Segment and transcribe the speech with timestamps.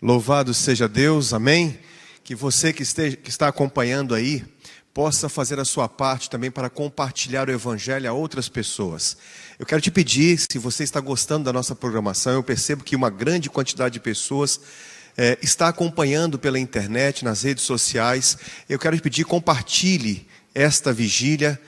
[0.00, 1.76] Louvado seja Deus, amém?
[2.22, 4.44] Que você que, esteja, que está acompanhando aí
[4.94, 9.16] possa fazer a sua parte também para compartilhar o Evangelho a outras pessoas.
[9.58, 13.10] Eu quero te pedir, se você está gostando da nossa programação, eu percebo que uma
[13.10, 14.60] grande quantidade de pessoas
[15.16, 18.38] é, está acompanhando pela internet, nas redes sociais.
[18.68, 21.60] Eu quero te pedir, compartilhe esta vigília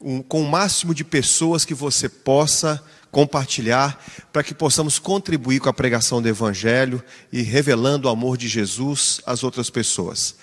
[0.00, 2.82] um, com o máximo de pessoas que você possa
[3.14, 3.96] compartilhar,
[4.32, 7.00] para que possamos contribuir com a pregação do Evangelho
[7.32, 10.34] e revelando o amor de Jesus às outras pessoas.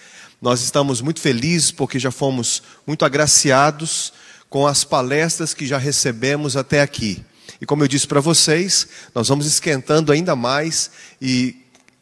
[0.41, 4.13] Nós estamos muito felizes porque já fomos muito agraciados
[4.49, 7.21] com as palestras que já recebemos até aqui.
[7.59, 11.57] E como eu disse para vocês, nós vamos esquentando ainda mais e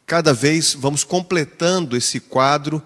[0.06, 2.80] cada vez vamos completando esse quadro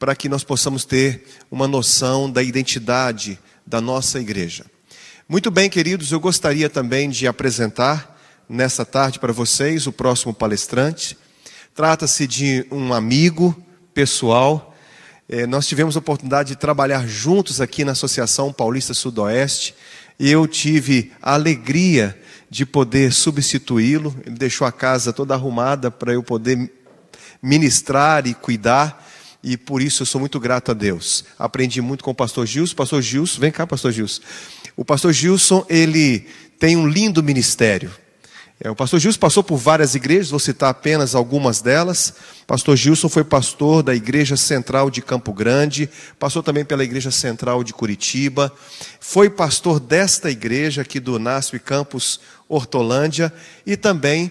[0.00, 4.66] para que nós possamos ter uma noção da identidade da nossa igreja.
[5.30, 11.16] Muito bem, queridos, eu gostaria também de apresentar nessa tarde para vocês o próximo palestrante.
[11.72, 13.56] Trata-se de um amigo
[13.94, 14.74] pessoal.
[15.28, 19.72] É, nós tivemos a oportunidade de trabalhar juntos aqui na Associação Paulista Sudoeste
[20.18, 24.12] e eu tive a alegria de poder substituí-lo.
[24.26, 26.72] Ele deixou a casa toda arrumada para eu poder
[27.40, 29.08] ministrar e cuidar
[29.44, 31.24] e por isso eu sou muito grato a Deus.
[31.38, 32.74] Aprendi muito com o pastor Gilson.
[32.74, 34.22] Pastor Gilson, vem cá, pastor Gilson.
[34.80, 36.26] O pastor Gilson, ele
[36.58, 37.90] tem um lindo ministério.
[38.58, 42.14] É, o pastor Gilson passou por várias igrejas, vou citar apenas algumas delas.
[42.46, 45.86] Pastor Gilson foi pastor da Igreja Central de Campo Grande,
[46.18, 48.50] passou também pela Igreja Central de Curitiba,
[48.98, 53.30] foi pastor desta igreja aqui do NASP Campus Hortolândia
[53.66, 54.30] e também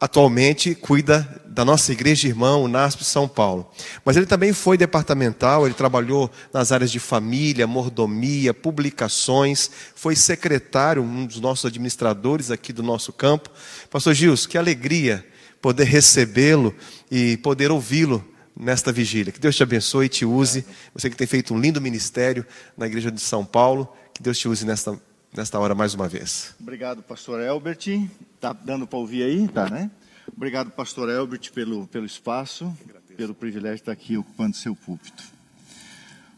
[0.00, 3.70] atualmente cuida da nossa igreja irmã, o NASP São Paulo.
[4.04, 11.02] Mas ele também foi departamental, ele trabalhou nas áreas de família, mordomia, publicações, foi secretário,
[11.02, 13.50] um dos nossos administradores aqui do nosso campo.
[13.90, 15.24] Pastor Gils, que alegria
[15.60, 16.74] poder recebê-lo
[17.10, 18.24] e poder ouvi-lo
[18.58, 19.32] nesta vigília.
[19.32, 20.64] Que Deus te abençoe e te use.
[20.94, 22.44] Você que tem feito um lindo ministério
[22.76, 24.98] na igreja de São Paulo, que Deus te use nesta,
[25.32, 26.54] nesta hora mais uma vez.
[26.60, 28.08] Obrigado, pastor Elbert.
[28.40, 29.48] Tá dando para ouvir aí?
[29.48, 29.90] Tá, né?
[30.36, 32.76] Obrigado, pastor Elbert, pelo, pelo espaço,
[33.16, 35.22] pelo privilégio de estar aqui ocupando seu púlpito.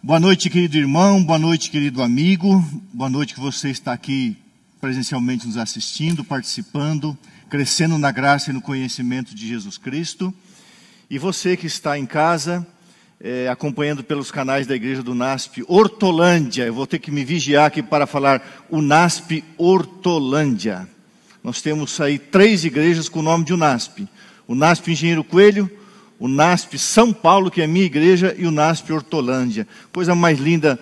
[0.03, 2.63] Boa noite, querido irmão, boa noite, querido amigo,
[2.93, 4.37] boa noite que você está aqui
[4.81, 7.17] presencialmente nos assistindo, participando,
[7.49, 10.33] crescendo na graça e no conhecimento de Jesus Cristo.
[11.09, 12.67] E você que está em casa,
[13.21, 17.67] é, acompanhando pelos canais da igreja do NASP Hortolândia, eu vou ter que me vigiar
[17.67, 20.89] aqui para falar o NASP Hortolândia.
[21.43, 24.09] Nós temos aí três igrejas com o nome de UNASP.
[24.47, 25.71] O NASP Engenheiro Coelho,
[26.19, 29.67] o NASP São Paulo, que é a minha igreja, e o NASP Hortolândia.
[29.93, 30.79] Coisa mais linda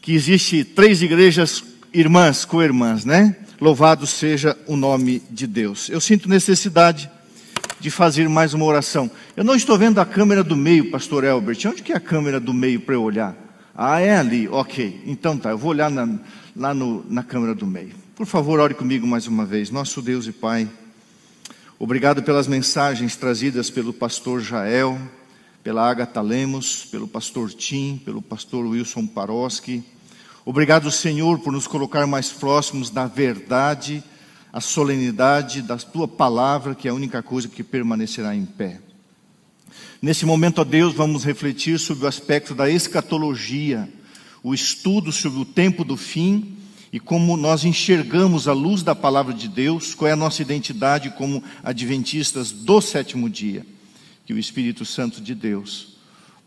[0.00, 3.36] que existe três igrejas irmãs, co-irmãs, né?
[3.60, 5.88] Louvado seja o nome de Deus.
[5.88, 7.10] Eu sinto necessidade
[7.80, 9.10] de fazer mais uma oração.
[9.36, 11.58] Eu não estou vendo a câmera do meio, pastor Elbert.
[11.66, 13.36] Onde que é a câmera do meio para eu olhar?
[13.74, 15.02] Ah, é ali, ok.
[15.04, 16.18] Então tá, eu vou olhar na,
[16.56, 17.92] lá no, na câmera do meio.
[18.14, 19.70] Por favor, ore comigo mais uma vez.
[19.70, 20.66] Nosso Deus e Pai,
[21.78, 24.98] obrigado pelas mensagens trazidas pelo pastor Jael,
[25.62, 29.84] pela Agatha Lemos, pelo pastor Tim, pelo pastor Wilson Paroski.
[30.46, 34.02] Obrigado, Senhor, por nos colocar mais próximos da verdade,
[34.50, 38.85] a solenidade da tua palavra, que é a única coisa que permanecerá em pé.
[40.00, 43.88] Nesse momento, ó Deus, vamos refletir sobre o aspecto da escatologia,
[44.42, 46.56] o estudo sobre o tempo do fim
[46.92, 51.10] e como nós enxergamos a luz da palavra de Deus, qual é a nossa identidade
[51.10, 53.66] como adventistas do sétimo dia.
[54.24, 55.96] Que o Espírito Santo de Deus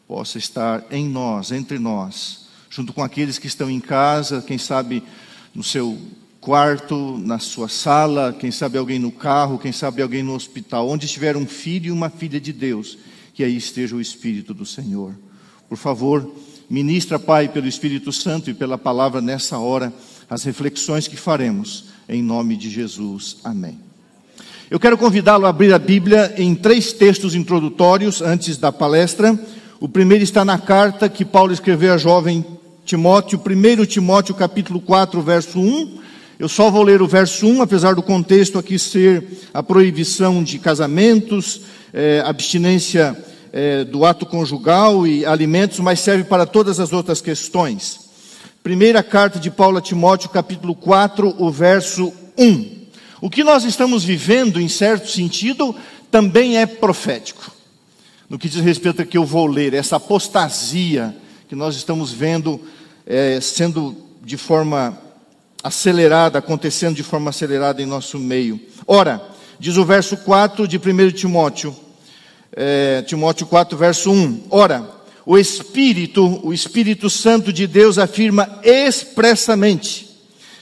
[0.07, 5.03] possa estar em nós, entre nós, junto com aqueles que estão em casa, quem sabe
[5.53, 5.99] no seu
[6.41, 11.05] quarto, na sua sala, quem sabe alguém no carro, quem sabe alguém no hospital, onde
[11.05, 12.97] estiver um filho e uma filha de Deus,
[13.39, 15.13] que aí esteja o Espírito do Senhor.
[15.69, 16.29] Por favor,
[16.69, 19.93] ministra, Pai, pelo Espírito Santo e pela palavra nessa hora
[20.29, 21.85] as reflexões que faremos.
[22.09, 23.37] Em nome de Jesus.
[23.41, 23.79] Amém.
[24.69, 29.39] Eu quero convidá-lo a abrir a Bíblia em três textos introdutórios antes da palestra.
[29.79, 32.45] O primeiro está na carta que Paulo escreveu a jovem
[32.83, 35.97] Timóteo, 1 Timóteo capítulo 4, verso 1.
[36.37, 40.59] Eu só vou ler o verso 1, apesar do contexto aqui ser a proibição de
[40.59, 41.61] casamentos,
[41.93, 43.17] é, abstinência
[43.51, 48.09] é, do ato conjugal e alimentos, mas serve para todas as outras questões.
[48.61, 52.79] Primeira carta de Paulo a Timóteo, capítulo 4, o verso 1.
[53.21, 55.75] O que nós estamos vivendo, em certo sentido,
[56.11, 57.51] também é profético.
[58.29, 61.15] No que diz respeito a que eu vou ler, essa apostasia
[61.47, 62.61] que nós estamos vendo
[63.05, 64.95] é, sendo de forma
[65.63, 68.59] acelerada, acontecendo de forma acelerada em nosso meio.
[68.85, 69.21] Ora,
[69.59, 71.75] diz o verso 4 de 1 Timóteo:
[72.55, 74.43] é, Timóteo 4, verso 1.
[74.49, 74.89] Ora,
[75.25, 80.09] o Espírito, o Espírito Santo de Deus afirma expressamente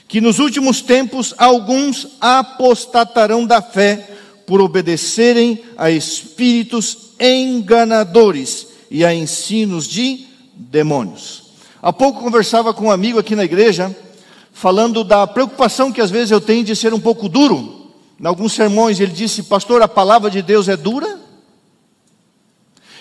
[0.06, 4.08] que nos últimos tempos alguns apostatarão da fé
[4.46, 11.42] por obedecerem a espíritos enganadores e a ensinos de demônios.
[11.82, 13.94] Há pouco conversava com um amigo aqui na igreja,
[14.50, 17.77] falando da preocupação que às vezes eu tenho de ser um pouco duro.
[18.20, 21.18] Em alguns sermões ele disse, pastor, a palavra de Deus é dura?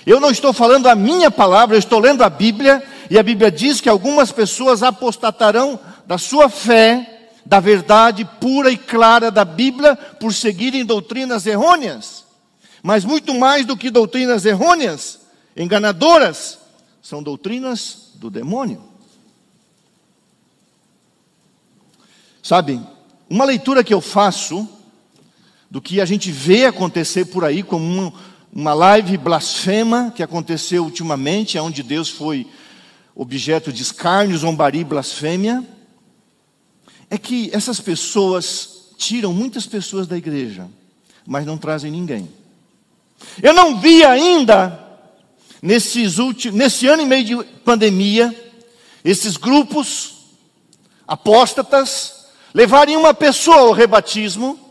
[0.05, 3.51] Eu não estou falando a minha palavra, eu estou lendo a Bíblia, e a Bíblia
[3.51, 9.95] diz que algumas pessoas apostatarão da sua fé, da verdade pura e clara da Bíblia,
[9.95, 12.25] por seguirem doutrinas errôneas.
[12.83, 15.19] Mas muito mais do que doutrinas errôneas,
[15.55, 16.59] enganadoras,
[17.01, 18.83] são doutrinas do demônio.
[22.41, 22.79] Sabe,
[23.29, 24.76] uma leitura que eu faço
[25.69, 28.11] do que a gente vê acontecer por aí como um,
[28.51, 32.47] uma live blasfema que aconteceu ultimamente, onde Deus foi
[33.15, 35.63] objeto de escárnio, zombaria e blasfêmia,
[37.09, 40.67] é que essas pessoas tiram muitas pessoas da igreja,
[41.25, 42.29] mas não trazem ninguém.
[43.41, 44.79] Eu não vi ainda,
[45.61, 48.35] nesses últimos, nesse ano e meio de pandemia,
[49.03, 50.15] esses grupos
[51.07, 54.66] apóstatas levarem uma pessoa ao rebatismo,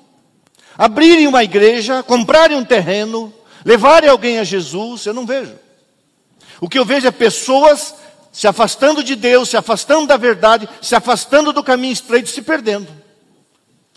[0.76, 3.32] abrirem uma igreja, comprarem um terreno,
[3.64, 5.54] levarem alguém a Jesus, eu não vejo.
[6.60, 7.94] O que eu vejo é pessoas
[8.32, 12.88] se afastando de Deus, se afastando da verdade, se afastando do caminho estreito, se perdendo.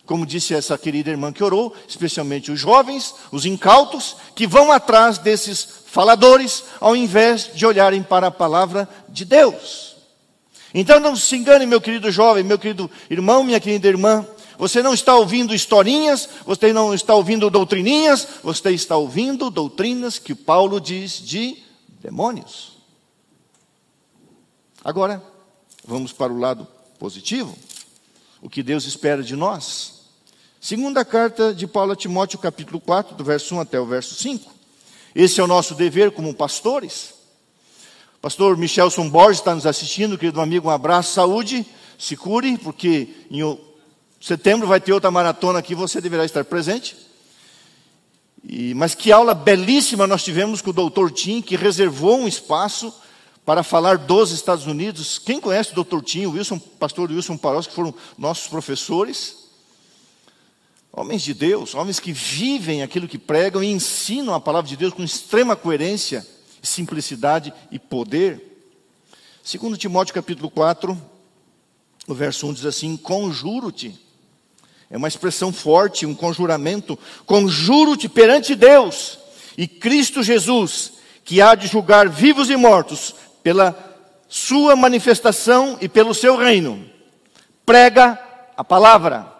[0.05, 5.19] Como disse essa querida irmã que orou, especialmente os jovens, os incautos, que vão atrás
[5.19, 9.97] desses faladores, ao invés de olharem para a palavra de Deus.
[10.73, 14.25] Então não se engane, meu querido jovem, meu querido irmão, minha querida irmã,
[14.59, 20.35] você não está ouvindo historinhas, você não está ouvindo doutrininhas, você está ouvindo doutrinas que
[20.35, 21.63] Paulo diz de
[22.01, 22.73] demônios.
[24.83, 25.23] Agora,
[25.87, 26.67] vamos para o lado
[26.99, 27.57] positivo.
[28.41, 30.01] O que Deus espera de nós.
[30.59, 34.51] Segunda carta de Paulo a Timóteo, capítulo 4, do verso 1 até o verso 5.
[35.15, 37.13] Esse é o nosso dever como pastores.
[38.21, 41.65] Pastor Michelson Borges está nos assistindo, querido amigo, um abraço, saúde,
[41.97, 43.41] se cure, porque em
[44.19, 46.95] Setembro vai ter outra maratona aqui, você deverá estar presente.
[48.43, 52.93] E, mas que aula belíssima nós tivemos com o doutor Tim, que reservou um espaço
[53.45, 55.17] para falar dos Estados Unidos.
[55.17, 59.49] Quem conhece o doutor Tim, Wilson, pastor Wilson Paros, que foram nossos professores?
[60.91, 64.93] Homens de Deus, homens que vivem aquilo que pregam e ensinam a palavra de Deus
[64.93, 66.25] com extrema coerência,
[66.61, 68.67] simplicidade e poder.
[69.43, 70.99] Segundo Timóteo capítulo 4,
[72.07, 74.08] o verso 1 diz assim: Conjuro-te
[74.89, 76.97] é uma expressão forte, um conjuramento.
[77.25, 79.19] Conjuro-te perante Deus
[79.57, 80.93] e Cristo Jesus,
[81.23, 83.13] que há de julgar vivos e mortos
[83.43, 83.77] pela
[84.27, 86.85] sua manifestação e pelo seu reino.
[87.65, 88.19] Prega
[88.57, 89.31] a palavra,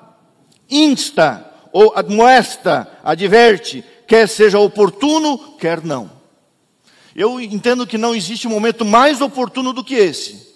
[0.69, 6.11] insta ou admoesta, adverte, quer seja oportuno, quer não.
[7.15, 10.47] Eu entendo que não existe momento mais oportuno do que esse,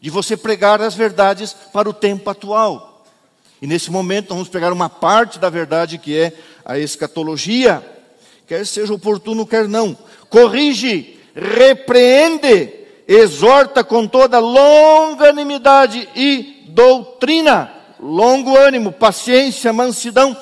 [0.00, 2.91] de você pregar as verdades para o tempo atual.
[3.62, 6.32] E nesse momento vamos pegar uma parte da verdade que é
[6.64, 7.80] a escatologia,
[8.44, 9.96] quer seja oportuno, quer não.
[10.28, 12.74] Corrige, repreende,
[13.06, 20.36] exorta com toda longanimidade e doutrina, longo ânimo, paciência, mansidão.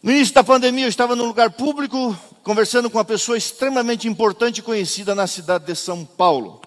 [0.00, 4.58] No início da pandemia, eu estava num lugar público, conversando com uma pessoa extremamente importante
[4.58, 6.60] e conhecida na cidade de São Paulo.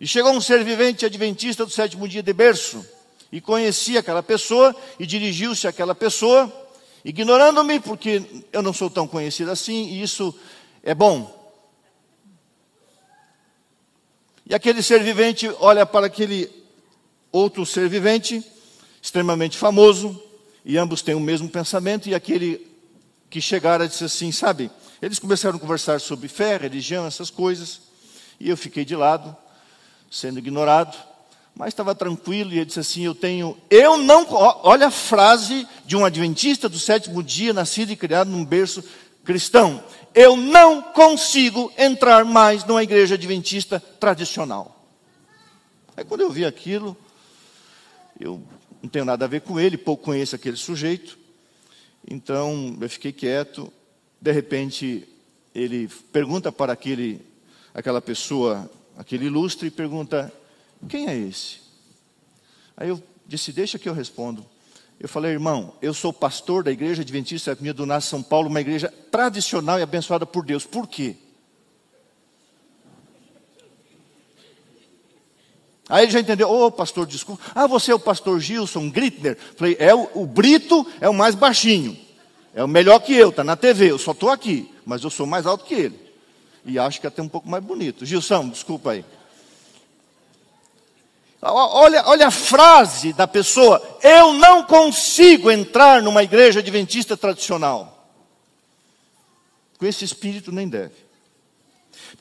[0.00, 2.93] E chegou um ser vivente adventista do sétimo dia de berço
[3.34, 6.52] e conhecia aquela pessoa e dirigiu-se àquela pessoa,
[7.04, 10.32] ignorando-me, porque eu não sou tão conhecido assim, e isso
[10.84, 11.52] é bom.
[14.46, 16.48] E aquele ser vivente olha para aquele
[17.32, 18.40] outro ser vivente,
[19.02, 20.16] extremamente famoso,
[20.64, 22.64] e ambos têm o mesmo pensamento, e aquele
[23.28, 24.70] que chegara disse assim: Sabe,
[25.02, 27.80] eles começaram a conversar sobre fé, religião, essas coisas,
[28.38, 29.36] e eu fiquei de lado,
[30.08, 31.13] sendo ignorado
[31.54, 35.96] mas estava tranquilo e ele disse assim: Eu tenho, eu não, olha a frase de
[35.96, 38.82] um adventista do sétimo dia, nascido e criado num berço
[39.24, 39.82] cristão:
[40.14, 44.84] Eu não consigo entrar mais numa igreja adventista tradicional.
[45.96, 46.96] Aí quando eu vi aquilo,
[48.18, 48.42] eu
[48.82, 51.16] não tenho nada a ver com ele, pouco conheço aquele sujeito,
[52.08, 53.72] então eu fiquei quieto.
[54.20, 55.06] De repente,
[55.54, 57.20] ele pergunta para aquele,
[57.72, 60.32] aquela pessoa, aquele ilustre, pergunta:
[60.84, 61.58] quem é esse?
[62.76, 64.44] Aí eu disse: Deixa que eu respondo.
[64.98, 68.60] Eu falei, irmão, eu sou pastor da Igreja Adventista Avenida do Nasce São Paulo, uma
[68.60, 70.64] igreja tradicional e abençoada por Deus.
[70.64, 71.16] Por quê?
[75.88, 77.42] Aí ele já entendeu, ô oh, pastor, desculpa.
[77.54, 79.36] Ah, você é o pastor Gilson Grittner?
[79.56, 81.96] Falei, é o, o Brito é o mais baixinho.
[82.54, 85.26] É o melhor que eu, está na TV, eu só estou aqui, mas eu sou
[85.26, 86.00] mais alto que ele.
[86.64, 88.06] E acho que é até um pouco mais bonito.
[88.06, 89.04] Gilson, desculpa aí.
[91.46, 98.08] Olha, olha a frase da pessoa: Eu não consigo entrar numa igreja adventista tradicional.
[99.78, 101.04] Com esse espírito, nem deve.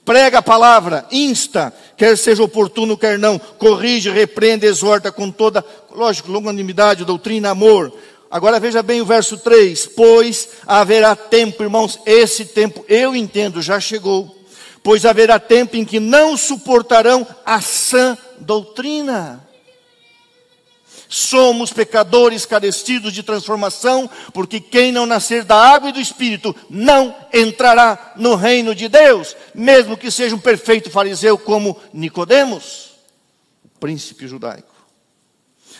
[0.03, 6.29] Prega a palavra, insta, quer seja oportuno, quer não, corrige, repreende, exorta com toda, lógico,
[6.29, 7.93] longanimidade, doutrina, amor.
[8.29, 13.79] Agora veja bem o verso 3: Pois haverá tempo, irmãos, esse tempo eu entendo, já
[13.79, 14.42] chegou
[14.83, 19.47] pois haverá tempo em que não suportarão a sã doutrina.
[21.07, 27.15] Somos pecadores carecidos de transformação, porque quem não nascer da água e do espírito não
[27.31, 32.93] entrará no reino de Deus, mesmo que seja um perfeito fariseu como Nicodemos,
[33.79, 34.73] príncipe judaico.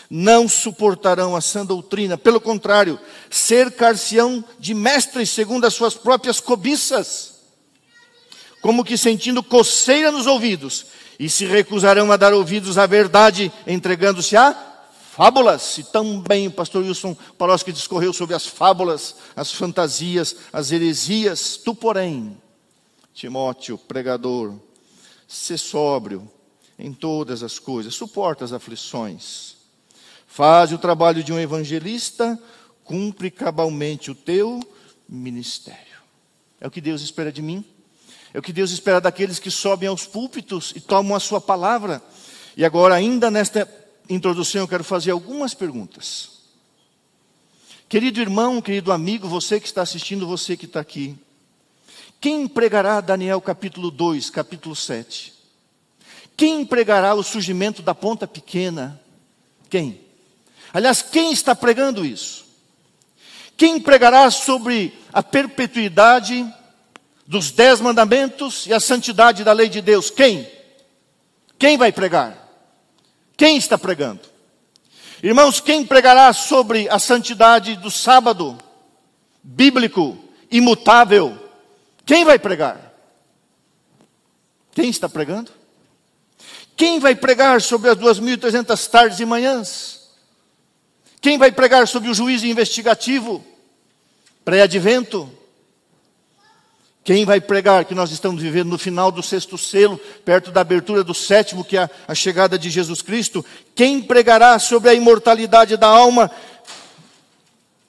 [0.08, 7.33] Não suportarão a sã doutrina, pelo contrário, cercar-se-ão de mestres segundo as suas próprias cobiças
[8.64, 10.86] como que sentindo coceira nos ouvidos,
[11.20, 14.56] e se recusarão a dar ouvidos à verdade, entregando-se a
[15.10, 15.76] fábulas.
[15.76, 21.58] E também o pastor Wilson Paloschi discorreu sobre as fábulas, as fantasias, as heresias.
[21.58, 22.38] Tu, porém,
[23.12, 24.54] Timóteo, pregador,
[25.28, 26.26] se sóbrio
[26.78, 29.56] em todas as coisas, suporta as aflições,
[30.26, 32.40] faz o trabalho de um evangelista,
[32.82, 34.58] cumpre cabalmente o teu
[35.06, 35.98] ministério.
[36.58, 37.62] É o que Deus espera de mim
[38.34, 42.02] é o que Deus espera daqueles que sobem aos púlpitos e tomam a sua palavra.
[42.56, 43.68] E agora, ainda nesta
[44.10, 46.30] introdução, eu quero fazer algumas perguntas.
[47.88, 51.16] Querido irmão, querido amigo, você que está assistindo, você que está aqui.
[52.20, 55.32] Quem pregará Daniel capítulo 2, capítulo 7?
[56.36, 59.00] Quem pregará o surgimento da ponta pequena?
[59.70, 60.00] Quem?
[60.72, 62.44] Aliás, quem está pregando isso?
[63.56, 66.44] Quem pregará sobre a perpetuidade
[67.26, 70.10] dos dez mandamentos e a santidade da lei de Deus.
[70.10, 70.48] Quem?
[71.58, 72.36] Quem vai pregar?
[73.36, 74.20] Quem está pregando?
[75.22, 78.58] Irmãos, quem pregará sobre a santidade do sábado
[79.42, 80.18] bíblico,
[80.50, 81.38] imutável?
[82.04, 82.92] Quem vai pregar?
[84.72, 85.50] Quem está pregando?
[86.76, 90.10] Quem vai pregar sobre as 2.300 tardes e manhãs?
[91.20, 93.42] Quem vai pregar sobre o juízo investigativo,
[94.44, 95.32] pré-advento?
[97.04, 101.04] Quem vai pregar que nós estamos vivendo no final do sexto selo, perto da abertura
[101.04, 103.44] do sétimo, que é a chegada de Jesus Cristo?
[103.74, 106.30] Quem pregará sobre a imortalidade da alma,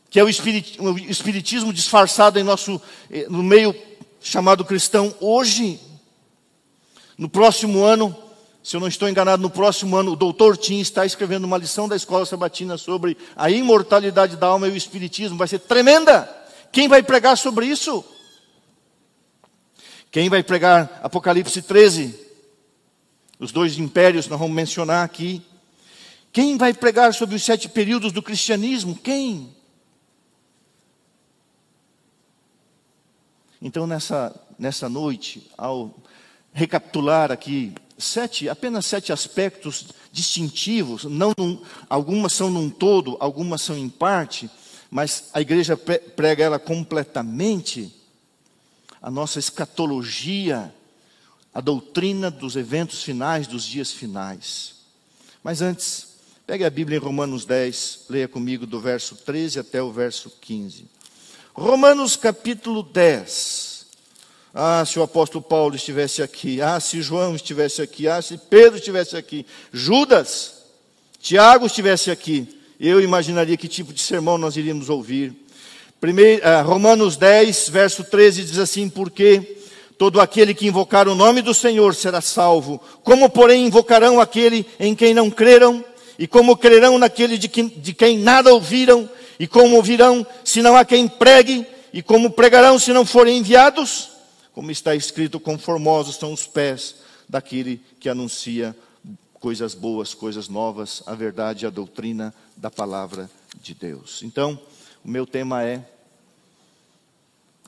[0.09, 3.73] que é o espiritismo disfarçado em nosso, eh, no meio
[4.19, 5.79] chamado cristão hoje?
[7.17, 8.13] No próximo ano,
[8.61, 11.87] se eu não estou enganado, no próximo ano, o doutor Tim está escrevendo uma lição
[11.87, 15.37] da escola sabatina sobre a imortalidade da alma e o espiritismo.
[15.37, 16.29] Vai ser tremenda.
[16.69, 18.03] Quem vai pregar sobre isso?
[20.15, 22.17] Quem vai pregar Apocalipse 13?
[23.37, 25.41] Os dois impérios nós vamos mencionar aqui.
[26.31, 28.95] Quem vai pregar sobre os sete períodos do cristianismo?
[28.95, 29.53] Quem?
[33.61, 35.93] Então, nessa, nessa noite, ao
[36.53, 43.77] recapitular aqui sete, apenas sete aspectos distintivos, não num, algumas são num todo, algumas são
[43.77, 44.49] em parte,
[44.89, 48.04] mas a igreja prega ela completamente
[49.05, 50.73] a nossa escatologia,
[51.53, 54.77] a doutrina dos eventos finais, dos dias finais.
[55.43, 56.07] Mas antes,
[56.47, 60.87] pegue a Bíblia em Romanos 10, leia comigo do verso 13 até o verso 15.
[61.53, 63.85] Romanos capítulo 10.
[64.51, 68.79] Ah, se o apóstolo Paulo estivesse aqui, ah, se João estivesse aqui, ah, se Pedro
[68.79, 70.63] estivesse aqui, Judas,
[71.19, 75.44] Tiago estivesse aqui, eu imaginaria que tipo de sermão nós iríamos ouvir.
[76.05, 79.57] Primeiro, uh, Romanos 10, verso 13 diz assim: Porque
[79.97, 82.79] todo aquele que invocar o nome do Senhor será salvo.
[83.03, 85.83] Como, porém, invocarão aquele em quem não creram?
[86.19, 89.09] E como crerão naquele de, que, de quem nada ouviram?
[89.39, 91.65] E como ouvirão se não há quem pregue?
[91.91, 94.11] E como pregarão se não forem enviados?
[94.53, 96.97] Como está escrito, conformosos são os pés
[97.27, 98.75] daquele que anuncia
[99.39, 103.27] coisas boas, coisas novas, a verdade, a doutrina da palavra
[103.59, 104.21] de Deus.
[104.21, 104.59] Então,
[105.03, 105.83] o meu tema é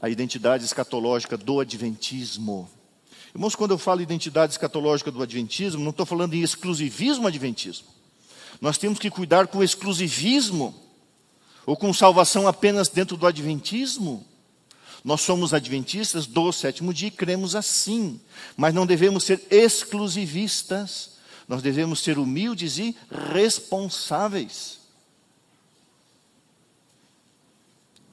[0.02, 2.70] a identidade escatológica do Adventismo.
[3.34, 7.88] Irmãos, quando eu falo identidade escatológica do Adventismo, não estou falando em exclusivismo adventismo.
[8.62, 10.74] Nós temos que cuidar com exclusivismo
[11.66, 14.26] Ou com salvação apenas dentro do Adventismo?
[15.04, 18.20] Nós somos adventistas do sétimo dia e cremos assim,
[18.56, 22.96] mas não devemos ser exclusivistas, nós devemos ser humildes e
[23.34, 24.80] responsáveis.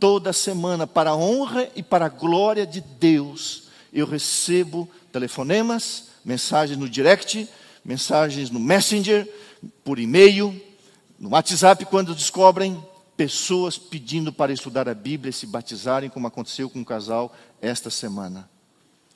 [0.05, 6.79] Toda semana, para a honra e para a glória de Deus, eu recebo telefonemas, mensagens
[6.79, 7.49] no direct,
[7.83, 9.27] mensagens no Messenger,
[9.83, 10.63] por e-mail,
[11.19, 12.85] no WhatsApp, quando descobrem
[13.17, 17.89] pessoas pedindo para estudar a Bíblia e se batizarem, como aconteceu com um casal esta
[17.89, 18.47] semana.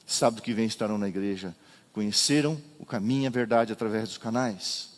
[0.06, 1.54] Sábado que vem estarão na igreja.
[1.92, 4.97] Conheceram o caminho e a verdade através dos canais.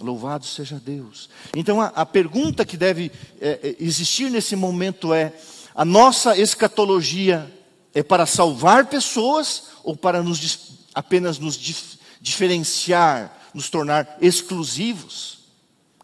[0.00, 1.28] Louvado seja Deus.
[1.54, 5.32] Então a, a pergunta que deve é, é existir nesse momento é:
[5.74, 7.52] a nossa escatologia
[7.94, 15.44] é para salvar pessoas ou para nos, apenas nos dif, diferenciar, nos tornar exclusivos?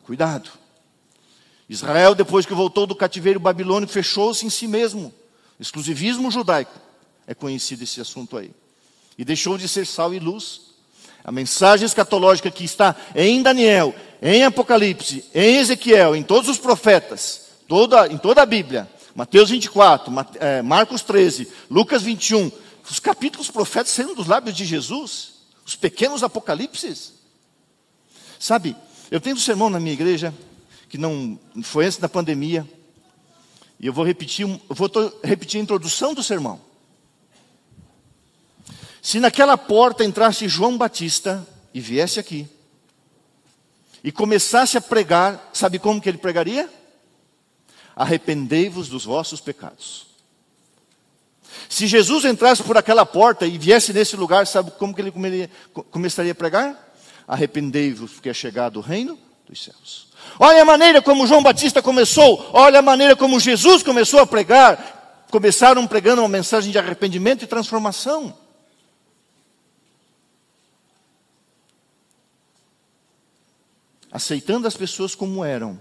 [0.04, 0.50] Cuidado.
[1.68, 5.12] Israel, depois que voltou do cativeiro babilônico, fechou-se em si mesmo.
[5.58, 6.78] Exclusivismo judaico
[7.26, 8.50] é conhecido esse assunto aí.
[9.16, 10.69] E deixou de ser sal e luz.
[11.24, 17.42] A mensagem escatológica que está em Daniel, em Apocalipse, em Ezequiel, em todos os profetas,
[17.68, 22.50] toda, em toda a Bíblia, Mateus 24, é, Marcos 13, Lucas 21,
[22.90, 25.34] os capítulos profetas saindo dos lábios de Jesus,
[25.64, 27.12] os pequenos apocalipses.
[28.38, 28.76] Sabe,
[29.10, 30.34] eu tenho um sermão na minha igreja
[30.88, 32.68] que não foi antes da pandemia.
[33.78, 34.90] E eu vou repetir, eu vou
[35.22, 36.60] repetir a introdução do sermão.
[39.02, 42.46] Se naquela porta entrasse João Batista e viesse aqui
[44.02, 46.68] e começasse a pregar, sabe como que ele pregaria?
[47.94, 50.06] Arrependei-vos dos vossos pecados.
[51.68, 55.12] Se Jesus entrasse por aquela porta e viesse nesse lugar, sabe como que ele
[55.90, 56.94] começaria a pregar?
[57.26, 60.08] Arrependei-vos, porque é chegado o reino dos céus.
[60.38, 65.26] Olha a maneira como João Batista começou, olha a maneira como Jesus começou a pregar.
[65.30, 68.36] Começaram pregando uma mensagem de arrependimento e transformação.
[74.10, 75.80] Aceitando as pessoas como eram,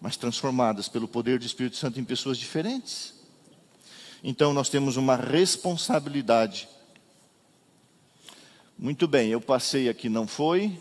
[0.00, 3.14] mas transformadas pelo poder do Espírito Santo em pessoas diferentes.
[4.22, 6.68] Então nós temos uma responsabilidade.
[8.78, 10.80] Muito bem, eu passei aqui, não foi,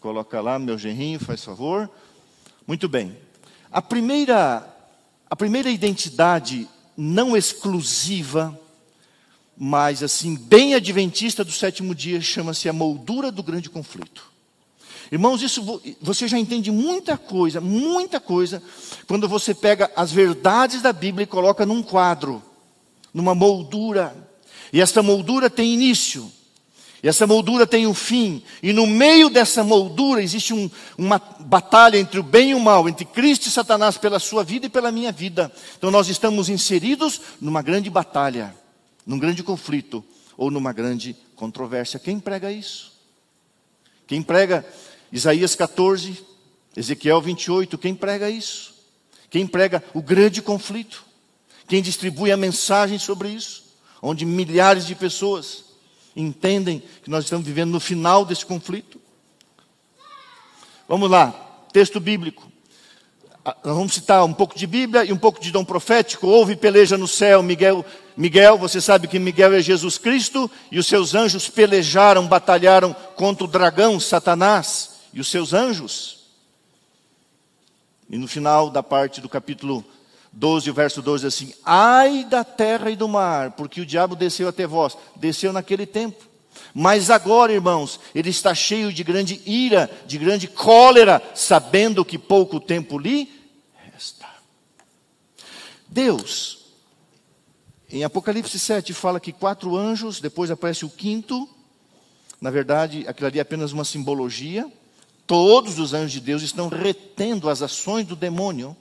[0.00, 1.90] Coloca lá, meu genrinho, faz favor.
[2.66, 3.16] Muito bem.
[3.70, 4.64] A primeira,
[5.28, 8.58] a primeira identidade não exclusiva,
[9.58, 14.30] mas assim, bem adventista do sétimo dia, chama-se a moldura do grande conflito.
[15.10, 18.62] Irmãos, isso você já entende muita coisa, muita coisa,
[19.06, 22.42] quando você pega as verdades da Bíblia e coloca num quadro,
[23.12, 24.14] numa moldura.
[24.72, 26.30] E essa moldura tem início,
[27.02, 31.96] e essa moldura tem um fim, e no meio dessa moldura existe um, uma batalha
[31.96, 34.92] entre o bem e o mal, entre Cristo e Satanás pela sua vida e pela
[34.92, 35.50] minha vida.
[35.78, 38.54] Então nós estamos inseridos numa grande batalha,
[39.08, 40.04] num grande conflito
[40.36, 41.98] ou numa grande controvérsia.
[41.98, 42.92] Quem prega isso?
[44.06, 44.64] Quem prega
[45.10, 46.22] Isaías 14,
[46.76, 48.74] Ezequiel 28, quem prega isso?
[49.30, 51.06] Quem prega o grande conflito?
[51.66, 53.64] Quem distribui a mensagem sobre isso?
[54.02, 55.64] Onde milhares de pessoas
[56.14, 59.00] entendem que nós estamos vivendo no final desse conflito?
[60.86, 61.30] Vamos lá,
[61.72, 62.52] texto bíblico.
[63.50, 66.26] Ah, nós vamos citar um pouco de Bíblia e um pouco de dom profético.
[66.26, 67.82] Houve peleja no céu, Miguel,
[68.14, 73.44] Miguel, você sabe que Miguel é Jesus Cristo, e os seus anjos pelejaram, batalharam contra
[73.44, 76.26] o dragão, Satanás, e os seus anjos.
[78.10, 79.82] E no final da parte do capítulo
[80.30, 84.46] 12, o verso 12 assim: Ai da terra e do mar, porque o diabo desceu
[84.46, 84.94] até vós.
[85.16, 86.22] Desceu naquele tempo.
[86.74, 92.60] Mas agora, irmãos, ele está cheio de grande ira, de grande cólera, sabendo que pouco
[92.60, 93.37] tempo lhe.
[95.88, 96.58] Deus,
[97.90, 101.48] em Apocalipse 7, fala que quatro anjos, depois aparece o quinto.
[102.40, 104.70] Na verdade, aquilo ali é apenas uma simbologia.
[105.26, 108.76] Todos os anjos de Deus estão retendo as ações do demônio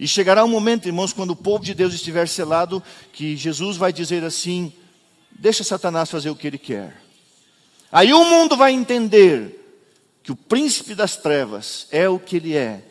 [0.00, 3.92] e chegará um momento, irmãos, quando o povo de Deus estiver selado, que Jesus vai
[3.92, 4.72] dizer assim:
[5.30, 7.02] deixa Satanás fazer o que ele quer.
[7.92, 9.58] Aí o mundo vai entender
[10.22, 12.82] que o príncipe das trevas é o que ele é,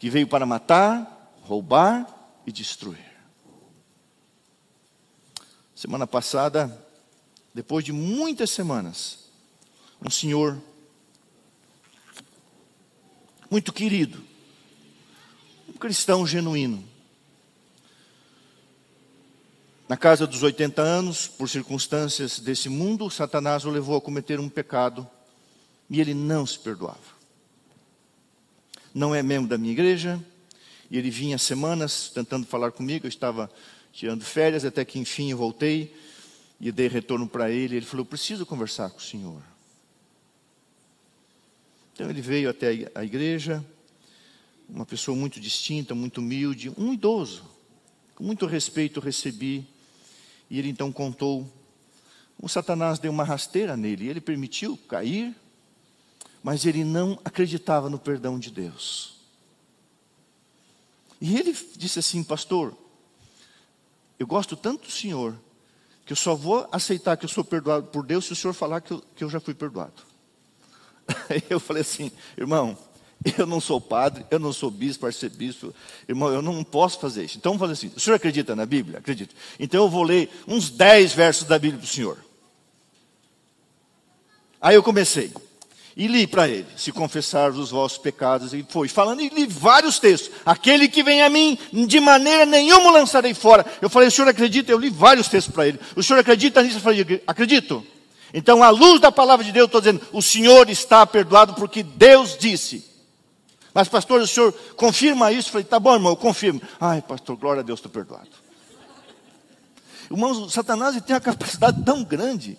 [0.00, 2.17] que veio para matar, roubar
[2.48, 3.04] e destruir.
[5.74, 6.82] Semana passada,
[7.54, 9.28] depois de muitas semanas,
[10.00, 10.58] um senhor
[13.50, 14.24] muito querido,
[15.78, 16.82] cristão genuíno.
[19.86, 24.48] Na casa dos 80 anos, por circunstâncias desse mundo, Satanás o levou a cometer um
[24.48, 25.08] pecado
[25.90, 27.18] e ele não se perdoava.
[28.94, 30.18] não é membro da minha igreja,
[30.90, 33.50] e ele vinha semanas tentando falar comigo, eu estava
[33.92, 35.94] tirando férias, até que enfim eu voltei
[36.60, 37.76] e dei retorno para ele.
[37.76, 39.42] Ele falou: Preciso conversar com o senhor.
[41.92, 43.64] Então ele veio até a igreja,
[44.68, 47.44] uma pessoa muito distinta, muito humilde, um idoso.
[48.14, 49.66] Com muito respeito recebi,
[50.48, 51.48] e ele então contou.
[52.40, 55.34] O Satanás deu uma rasteira nele, ele permitiu cair,
[56.42, 59.17] mas ele não acreditava no perdão de Deus.
[61.20, 62.74] E ele disse assim, pastor,
[64.18, 65.34] eu gosto tanto do Senhor,
[66.04, 68.80] que eu só vou aceitar que eu sou perdoado por Deus se o Senhor falar
[68.80, 70.02] que eu, que eu já fui perdoado.
[71.28, 72.76] Aí eu falei assim, irmão,
[73.36, 75.74] eu não sou padre, eu não sou bispo, arcebispo,
[76.08, 77.36] irmão, eu não posso fazer isso.
[77.36, 78.98] Então vamos fazer assim: o senhor acredita na Bíblia?
[78.98, 79.34] Acredito.
[79.58, 82.18] Então eu vou ler uns 10 versos da Bíblia para o senhor.
[84.60, 85.32] Aí eu comecei.
[85.98, 89.98] E li para ele: se confessar os vossos pecados, e foi falando, e li vários
[89.98, 90.30] textos.
[90.46, 93.66] Aquele que vem a mim, de maneira nenhuma lançarei fora.
[93.82, 94.70] Eu falei: o senhor acredita?
[94.70, 95.80] Eu li vários textos para ele.
[95.96, 96.76] O senhor acredita nisso?
[96.76, 97.84] Eu falei: acredito.
[98.32, 102.36] Então, à luz da palavra de Deus, estou dizendo: o senhor está perdoado porque Deus
[102.38, 102.86] disse.
[103.74, 105.48] Mas, pastor, o senhor confirma isso?
[105.48, 106.62] Eu falei: tá bom, irmão, eu confirmo.
[106.80, 108.30] Ai, pastor, glória a Deus, estou perdoado.
[110.08, 112.56] Irmãos, Satanás tem uma capacidade tão grande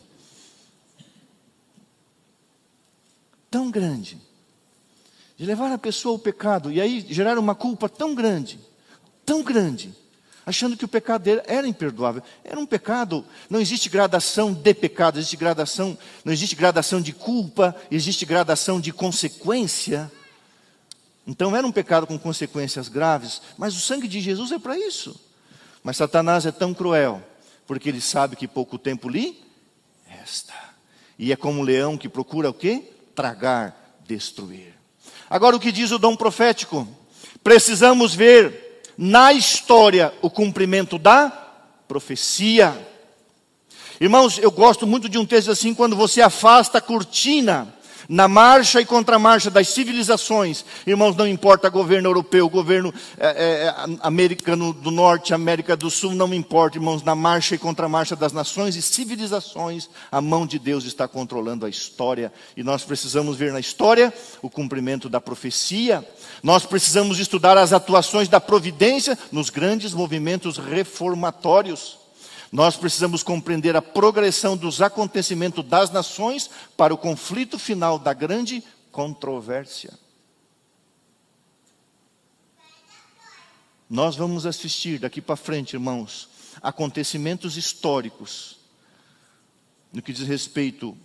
[3.49, 4.17] tão grande
[5.37, 8.59] de levar a pessoa ao pecado e aí gerar uma culpa tão grande,
[9.25, 9.95] tão grande,
[10.45, 12.21] achando que o pecado dele era imperdoável.
[12.43, 17.73] Era um pecado, não existe gradação de pecado, existe gradação, não existe gradação de culpa,
[17.89, 20.11] existe gradação de consequência.
[21.25, 25.17] Então era um pecado com consequências graves, mas o sangue de Jesus é para isso.
[25.81, 27.23] Mas Satanás é tão cruel,
[27.65, 29.41] porque ele sabe que pouco tempo lhe
[30.05, 30.53] resta.
[31.17, 32.91] E é como um leão que procura o quê?
[33.15, 34.73] Tragar, destruir.
[35.29, 36.87] Agora, o que diz o dom profético?
[37.43, 41.29] Precisamos ver na história o cumprimento da
[41.87, 42.87] profecia.
[43.99, 47.73] Irmãos, eu gosto muito de um texto assim, quando você afasta a cortina
[48.09, 54.73] na marcha e contramarcha das civilizações, irmãos, não importa governo europeu, governo é, é, americano
[54.73, 58.81] do norte, América do sul, não importa, irmãos, na marcha e contramarcha das nações e
[58.81, 64.11] civilizações, a mão de Deus está controlando a história e nós precisamos ver na história
[64.41, 66.03] o cumprimento da profecia,
[66.41, 71.98] nós precisamos estudar as atuações da providência nos grandes movimentos reformatórios.
[72.51, 78.63] Nós precisamos compreender a progressão dos acontecimentos das nações para o conflito final da grande
[78.91, 79.93] controvérsia.
[83.89, 86.29] Nós vamos assistir daqui para frente, irmãos,
[86.61, 88.57] acontecimentos históricos
[89.91, 90.97] no que diz respeito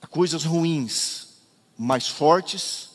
[0.00, 1.38] a coisas ruins,
[1.76, 2.90] mais fortes,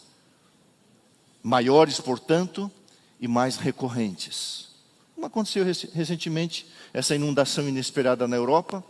[1.43, 2.71] maiores, portanto,
[3.19, 4.76] e mais recorrentes.
[5.17, 8.84] Como aconteceu recentemente essa inundação inesperada na Europa.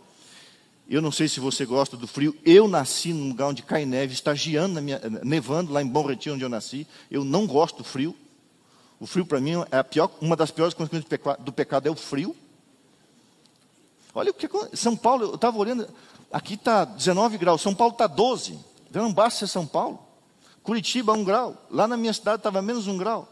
[0.86, 2.36] Eu não sei se você gosta do frio.
[2.44, 6.44] Eu nasci num lugar onde cai neve, estagiando, minha, nevando lá em Bom Retiro, onde
[6.44, 6.86] eu nasci.
[7.10, 8.14] Eu não gosto do frio.
[9.00, 11.90] O frio para mim é pior, uma das piores consequências do pecado, do pecado é
[11.90, 12.36] o frio.
[14.14, 15.88] Olha o que São Paulo, eu estava olhando,
[16.30, 18.58] aqui está 19 graus, São Paulo está 12.
[18.92, 19.98] Não basta ser São Paulo.
[20.62, 21.66] Curitiba, 1 grau.
[21.70, 23.26] Lá na minha cidade estava menos 1 grau.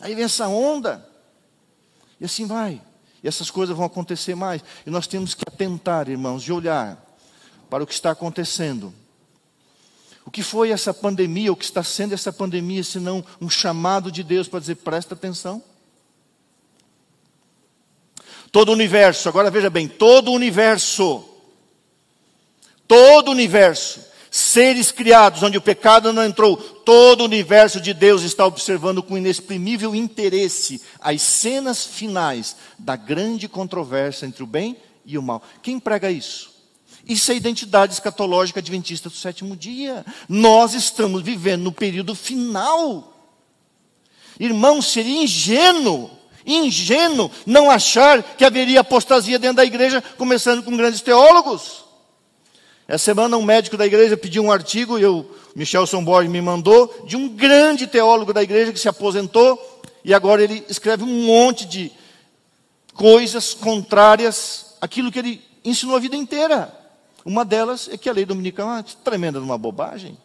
[0.00, 1.14] Aí vem essa onda.
[2.20, 2.80] E assim vai.
[3.22, 4.62] E essas coisas vão acontecer mais.
[4.86, 7.02] E nós temos que atentar, irmãos, e olhar
[7.68, 8.92] para o que está acontecendo.
[10.24, 14.22] O que foi essa pandemia, o que está sendo essa pandemia, senão um chamado de
[14.22, 15.62] Deus para dizer: presta atenção.
[18.50, 21.24] Todo o universo, agora veja bem, todo o universo,
[22.88, 24.05] todo o universo
[24.36, 29.16] seres criados onde o pecado não entrou, todo o universo de Deus está observando com
[29.16, 35.42] inexprimível interesse as cenas finais da grande controvérsia entre o bem e o mal.
[35.62, 36.54] Quem prega isso?
[37.08, 40.04] Isso é a identidade escatológica adventista do sétimo dia.
[40.28, 43.14] Nós estamos vivendo no período final.
[44.38, 46.10] Irmão, seria ingênuo,
[46.44, 51.85] ingênuo não achar que haveria apostasia dentro da igreja, começando com grandes teólogos.
[52.88, 57.04] Essa semana um médico da igreja pediu um artigo, e o Michel Borges me mandou,
[57.06, 59.58] de um grande teólogo da igreja que se aposentou,
[60.04, 61.90] e agora ele escreve um monte de
[62.94, 66.72] coisas contrárias àquilo que ele ensinou a vida inteira.
[67.24, 70.16] Uma delas é que a lei dominical é uma tremenda uma bobagem.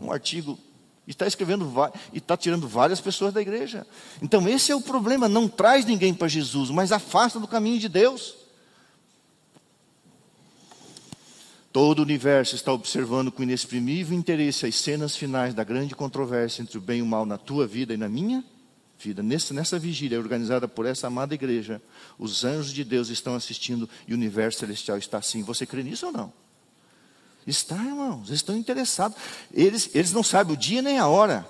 [0.00, 0.56] Um artigo
[1.06, 1.68] e está escrevendo
[2.12, 3.84] e está tirando várias pessoas da igreja.
[4.22, 7.88] Então esse é o problema, não traz ninguém para Jesus, mas afasta do caminho de
[7.88, 8.36] Deus.
[11.72, 16.76] Todo o universo está observando com inexprimível interesse as cenas finais da grande controvérsia entre
[16.76, 18.44] o bem e o mal na tua vida e na minha
[18.98, 19.22] vida.
[19.22, 21.80] Nessa, nessa vigília organizada por essa amada igreja,
[22.18, 25.44] os anjos de Deus estão assistindo e o universo celestial está assim.
[25.44, 26.32] Você crê nisso ou não?
[27.46, 29.16] Está, irmãos, eles estão interessados.
[29.52, 31.46] Eles, eles não sabem o dia nem a hora.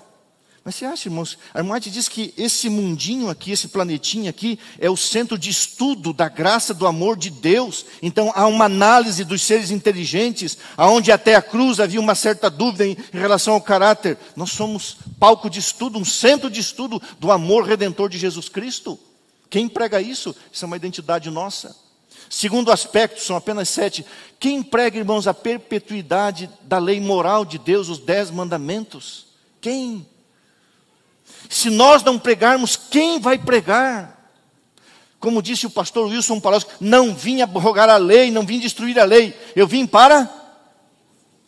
[0.63, 1.39] Mas você acha, irmãos?
[1.55, 6.29] Armate diz que esse mundinho aqui, esse planetinho aqui, é o centro de estudo da
[6.29, 7.83] graça, do amor de Deus.
[7.99, 12.85] Então há uma análise dos seres inteligentes, aonde até a cruz havia uma certa dúvida
[12.85, 14.19] em relação ao caráter.
[14.35, 18.99] Nós somos palco de estudo, um centro de estudo do amor redentor de Jesus Cristo.
[19.49, 20.35] Quem prega isso?
[20.51, 21.75] Isso é uma identidade nossa.
[22.29, 24.05] Segundo aspecto, são apenas sete.
[24.39, 29.25] Quem prega, irmãos, a perpetuidade da lei moral de Deus, os dez mandamentos?
[29.59, 30.05] Quem?
[31.51, 34.17] Se nós não pregarmos, quem vai pregar?
[35.19, 39.03] Como disse o pastor Wilson Palocci, não vim abrogar a lei, não vim destruir a
[39.03, 40.29] lei, eu vim para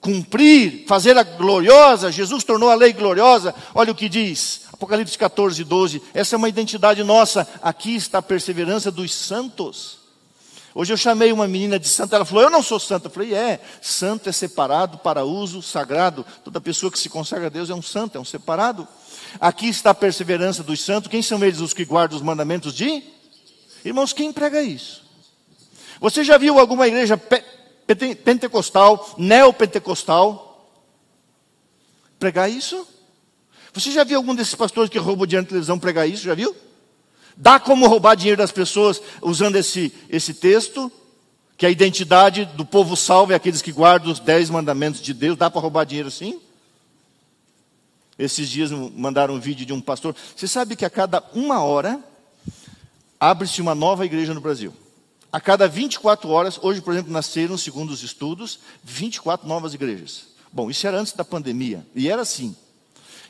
[0.01, 2.11] cumprir, fazer a gloriosa.
[2.11, 3.55] Jesus tornou a lei gloriosa.
[3.73, 6.01] Olha o que diz, Apocalipse 14, 12.
[6.13, 7.47] Essa é uma identidade nossa.
[7.61, 10.02] Aqui está a perseverança dos santos.
[10.75, 13.07] Hoje eu chamei uma menina de santa, ela falou: Eu não sou santa.
[13.07, 16.25] Eu falei: É, santo é separado para uso sagrado.
[16.43, 18.87] Toda pessoa que se consagra a Deus é um santo, é um separado.
[19.39, 21.09] Aqui está a perseverança dos santos.
[21.09, 23.03] Quem são eles os que guardam os mandamentos de?
[23.85, 25.03] Irmãos, quem prega isso?
[25.99, 27.43] Você já viu alguma igreja pe
[28.15, 30.69] pentecostal, neopentecostal,
[32.17, 32.87] pregar isso?
[33.73, 36.23] Você já viu algum desses pastores que roubam diante da televisão pregar isso?
[36.23, 36.55] Já viu?
[37.35, 40.91] Dá como roubar dinheiro das pessoas usando esse, esse texto,
[41.57, 45.37] que a identidade do povo salvo é aqueles que guardam os dez mandamentos de Deus.
[45.37, 46.39] Dá para roubar dinheiro assim?
[48.17, 50.15] Esses dias mandaram um vídeo de um pastor.
[50.35, 51.99] Você sabe que a cada uma hora
[53.19, 54.73] abre-se uma nova igreja no Brasil.
[55.31, 60.27] A cada 24 horas, hoje, por exemplo, nasceram, segundo os estudos, 24 novas igrejas.
[60.51, 62.55] Bom, isso era antes da pandemia, e era assim.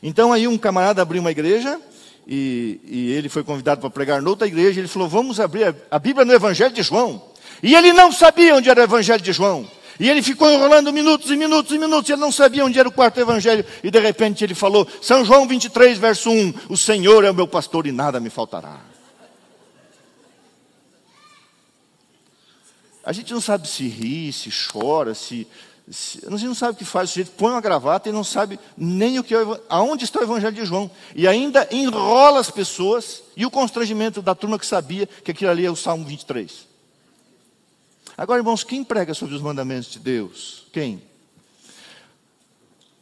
[0.01, 1.79] Então aí um camarada abriu uma igreja,
[2.27, 5.99] e, e ele foi convidado para pregar noutra igreja, ele falou, vamos abrir a, a
[5.99, 7.21] Bíblia no Evangelho de João.
[7.61, 9.67] E ele não sabia onde era o Evangelho de João.
[9.99, 12.91] E ele ficou enrolando minutos e minutos e minutos, ele não sabia onde era o
[12.91, 17.29] quarto evangelho, e de repente ele falou: São João 23, verso 1: O Senhor é
[17.29, 18.81] o meu pastor e nada me faltará.
[23.05, 25.45] A gente não sabe se ri, se chora, se.
[25.85, 28.57] A gente não sabe o que faz, o sujeito põe uma gravata e não sabe
[28.77, 30.89] nem o que é, aonde está o evangelho de João.
[31.13, 35.65] E ainda enrola as pessoas e o constrangimento da turma que sabia que aquilo ali
[35.65, 36.67] é o Salmo 23.
[38.17, 40.67] Agora, irmãos, quem prega sobre os mandamentos de Deus?
[40.71, 41.01] Quem?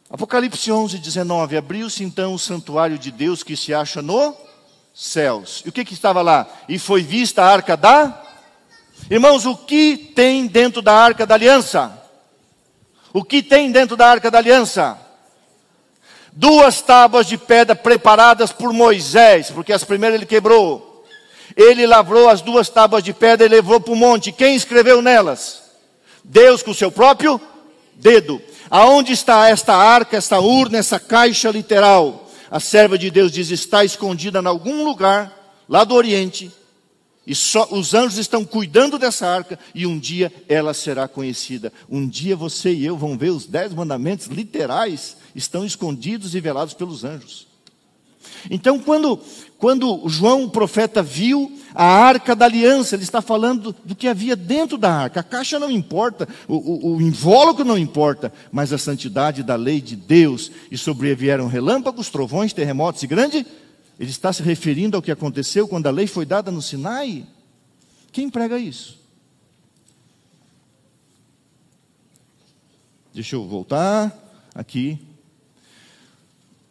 [0.09, 1.57] Apocalipse 11, 19.
[1.57, 4.35] Abriu-se então o santuário de Deus que se acha no
[4.93, 5.61] céus.
[5.65, 6.49] E o que, que estava lá?
[6.67, 8.23] E foi vista a arca da.
[9.09, 12.00] Irmãos, o que tem dentro da arca da aliança?
[13.13, 14.97] O que tem dentro da arca da aliança?
[16.31, 21.05] Duas tábuas de pedra preparadas por Moisés, porque as primeiras ele quebrou.
[21.55, 24.31] Ele lavrou as duas tábuas de pedra e levou para o monte.
[24.31, 25.63] Quem escreveu nelas?
[26.23, 27.39] Deus com o seu próprio
[27.95, 28.41] dedo.
[28.69, 32.29] Aonde está esta arca, esta urna, essa caixa literal?
[32.49, 35.31] A serva de Deus diz: está escondida em algum lugar,
[35.67, 36.51] lá do Oriente,
[37.25, 41.71] e só, os anjos estão cuidando dessa arca, e um dia ela será conhecida.
[41.89, 46.73] Um dia você e eu vão ver os dez mandamentos literais, estão escondidos e velados
[46.73, 47.47] pelos anjos.
[48.49, 49.19] Então, quando,
[49.57, 54.35] quando João, o profeta, viu a arca da aliança, ele está falando do que havia
[54.35, 55.19] dentro da arca.
[55.19, 59.79] A caixa não importa, o, o, o invólucro não importa, mas a santidade da lei
[59.79, 60.51] de Deus.
[60.71, 63.45] E sobrevieram relâmpagos, trovões, terremotos e grande.
[64.01, 67.23] Ele está se referindo ao que aconteceu quando a lei foi dada no Sinai.
[68.11, 68.97] Quem prega isso?
[73.13, 74.11] Deixa eu voltar
[74.55, 74.97] aqui.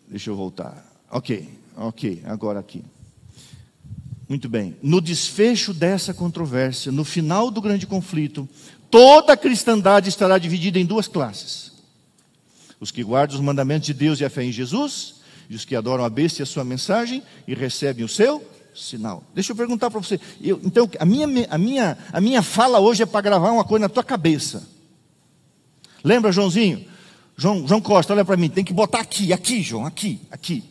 [0.09, 0.85] Deixa eu voltar.
[1.09, 1.49] Ok.
[1.77, 2.83] Ok, agora aqui.
[4.29, 4.77] Muito bem.
[4.83, 8.49] No desfecho dessa controvérsia, no final do grande conflito,
[8.91, 11.75] toda a cristandade estará dividida em duas classes:
[12.81, 15.20] os que guardam os mandamentos de Deus e a fé em Jesus,
[15.51, 18.41] e os que adoram a besta e a sua mensagem e recebem o seu
[18.73, 19.25] sinal.
[19.35, 20.21] Deixa eu perguntar para você.
[20.41, 23.81] Eu, então, a minha, a, minha, a minha fala hoje é para gravar uma coisa
[23.81, 24.67] na tua cabeça.
[26.05, 26.87] Lembra, Joãozinho?
[27.37, 30.63] João, João Costa, olha para mim, tem que botar aqui, aqui, João, aqui, aqui.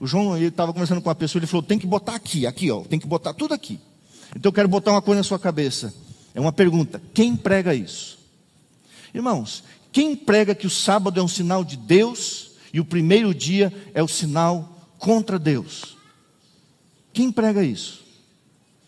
[0.00, 2.80] O João estava conversando com uma pessoa, ele falou: tem que botar aqui, aqui, ó,
[2.80, 3.78] tem que botar tudo aqui.
[4.34, 5.92] Então eu quero botar uma coisa na sua cabeça.
[6.34, 8.18] É uma pergunta: quem prega isso?
[9.12, 13.72] Irmãos, quem prega que o sábado é um sinal de Deus e o primeiro dia
[13.94, 15.96] é o sinal contra Deus?
[17.10, 18.04] Quem prega isso?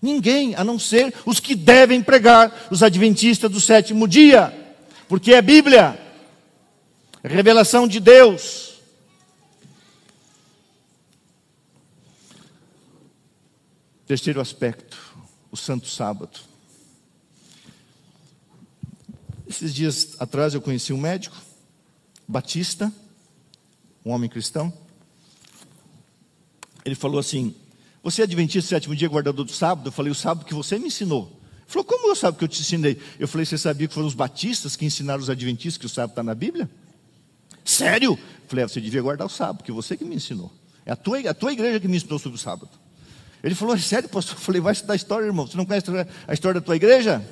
[0.03, 4.53] Ninguém, a não ser os que devem pregar, os adventistas do sétimo dia.
[5.09, 5.99] porque é Bíblia,
[7.23, 8.75] é revelação de Deus.
[14.07, 14.99] Terceiro aspecto,
[15.51, 16.41] o Santo Sábado.
[19.49, 21.37] Esses dias atrás eu conheci um médico,
[22.29, 22.93] Batista,
[24.09, 24.73] um homem cristão.
[26.85, 27.55] Ele falou assim:
[28.03, 29.89] Você é adventista sétimo dia, guardador do sábado?
[29.89, 31.31] Eu falei: O sábado que você me ensinou.
[31.59, 32.99] Ele falou: Como eu sabe que eu te ensinei?
[33.19, 36.11] Eu falei: Você sabia que foram os batistas que ensinaram os adventistas que o sábado
[36.11, 36.71] está na Bíblia?
[37.65, 38.13] Sério?
[38.13, 40.51] Eu falei: é, Você devia guardar o sábado, que você que me ensinou.
[40.87, 42.71] É a tua, a tua igreja que me ensinou sobre o sábado.
[43.45, 44.37] Ele falou: é Sério, pastor?
[44.37, 45.47] Eu falei: Vai estudar história, irmão.
[45.47, 45.87] Você não conhece
[46.27, 47.23] a história da tua igreja?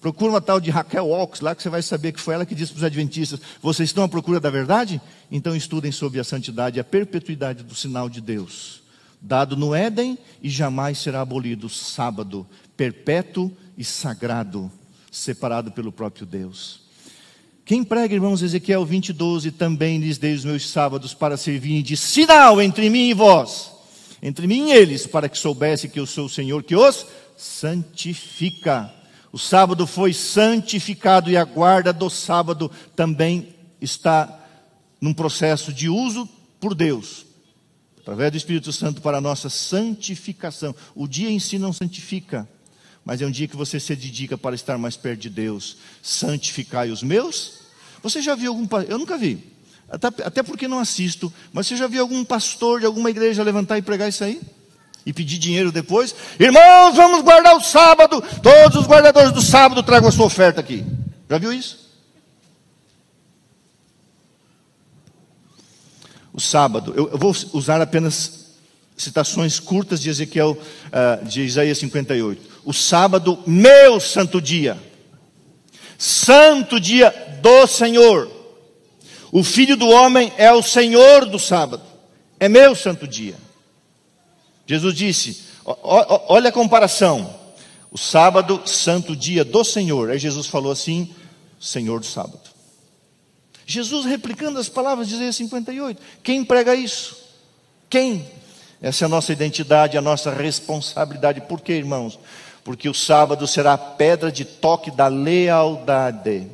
[0.00, 2.54] Procura uma tal de Raquel Walks lá, que você vai saber que foi ela que
[2.54, 5.00] disse para os adventistas: Vocês estão à procura da verdade?
[5.30, 8.82] Então estudem sobre a santidade e a perpetuidade do sinal de Deus,
[9.20, 11.68] dado no Éden e jamais será abolido.
[11.68, 14.70] Sábado, perpétuo e sagrado,
[15.10, 16.86] separado pelo próprio Deus.
[17.64, 21.96] Quem prega, irmãos, Ezequiel 20, 12, também lhes dei os meus sábados para servirem de
[21.96, 23.72] sinal entre mim e vós,
[24.22, 27.04] entre mim e eles, para que soubesse que eu sou o Senhor que os
[27.36, 28.97] santifica.
[29.32, 34.38] O sábado foi santificado e a guarda do sábado também está
[35.00, 37.26] num processo de uso por Deus,
[38.00, 40.74] através do Espírito Santo para a nossa santificação.
[40.94, 42.48] O dia em si não santifica,
[43.04, 45.76] mas é um dia que você se dedica para estar mais perto de Deus.
[46.02, 47.60] Santificai os meus.
[48.02, 49.44] Você já viu algum Eu nunca vi,
[49.88, 53.78] até, até porque não assisto, mas você já viu algum pastor de alguma igreja levantar
[53.78, 54.40] e pregar isso aí?
[55.08, 56.14] E pedir dinheiro depois.
[56.38, 58.22] Irmãos, vamos guardar o sábado.
[58.42, 60.84] Todos os guardadores do sábado tragam a sua oferta aqui.
[61.30, 61.88] Já viu isso?
[66.30, 68.48] O sábado, eu, eu vou usar apenas
[68.98, 72.42] citações curtas de Ezequiel, uh, de Isaías 58.
[72.66, 74.76] O sábado, meu santo dia,
[75.96, 78.30] santo dia do Senhor.
[79.32, 81.82] O filho do homem é o Senhor do sábado,
[82.38, 83.47] é meu santo dia.
[84.68, 87.34] Jesus disse: olha a comparação.
[87.90, 90.10] O sábado, santo dia do Senhor.
[90.10, 91.12] Aí Jesus falou assim:
[91.58, 92.40] Senhor do sábado.
[93.66, 96.00] Jesus replicando as palavras de Isaías 58.
[96.22, 97.16] Quem prega isso?
[97.88, 98.26] Quem?
[98.80, 101.40] Essa é a nossa identidade, a nossa responsabilidade.
[101.40, 102.18] Por quê, irmãos?
[102.62, 106.46] Porque o sábado será a pedra de toque da lealdade.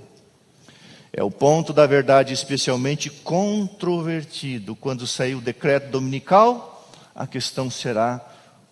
[1.12, 4.76] É o ponto da verdade especialmente controvertido.
[4.76, 6.73] Quando saiu o decreto dominical,
[7.14, 8.20] a questão será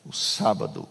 [0.04, 0.88] o sábado.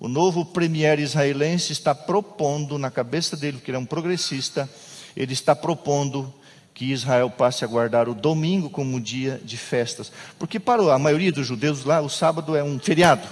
[0.00, 4.68] O novo premier israelense está propondo, na cabeça dele, que ele é um progressista,
[5.16, 6.32] ele está propondo
[6.72, 10.10] que Israel passe a guardar o domingo como dia de festas.
[10.38, 13.26] Porque para a maioria dos judeus lá, o sábado é um feriado.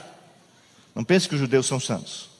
[0.94, 2.30] Não pense que os judeus são santos.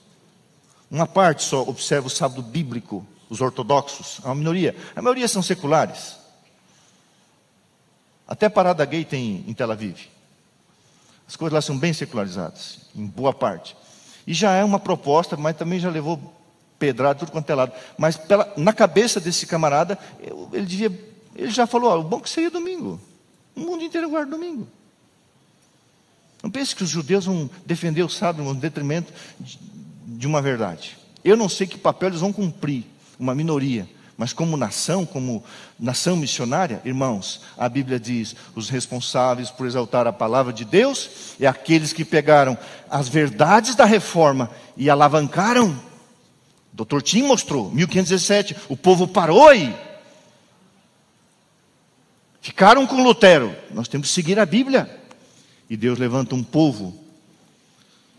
[0.89, 4.77] Uma parte só observa o sábado bíblico, os ortodoxos, a minoria.
[4.95, 6.22] A maioria são seculares.
[8.33, 10.09] Até parada gay tem em Tel Aviv.
[11.29, 13.77] As coisas lá são bem secularizadas, em boa parte.
[14.27, 16.19] E já é uma proposta, mas também já levou
[16.79, 17.75] pedrada, tudo quanto é lado.
[17.99, 19.99] Mas pela, na cabeça desse camarada,
[20.51, 20.91] ele devia.
[21.37, 22.99] Ele já falou: ó, o bom que seria domingo.
[23.55, 24.67] O mundo inteiro guarda domingo.
[26.43, 29.59] Não pense que os judeus vão defender o sábado no detrimento de,
[30.07, 30.97] de uma verdade.
[31.23, 32.87] Eu não sei que papel eles vão cumprir,
[33.19, 33.87] uma minoria.
[34.17, 35.43] Mas como nação, como
[35.79, 41.47] nação missionária, irmãos, a Bíblia diz: os responsáveis por exaltar a palavra de Deus é
[41.47, 42.57] aqueles que pegaram
[42.91, 45.79] as verdades da reforma e alavancaram.
[46.73, 47.03] Dr.
[47.03, 49.75] Tim mostrou, 1517, o povo parou aí.
[52.41, 53.55] Ficaram com Lutero.
[53.71, 55.01] Nós temos que seguir a Bíblia.
[55.71, 56.95] E Deus levanta um povo,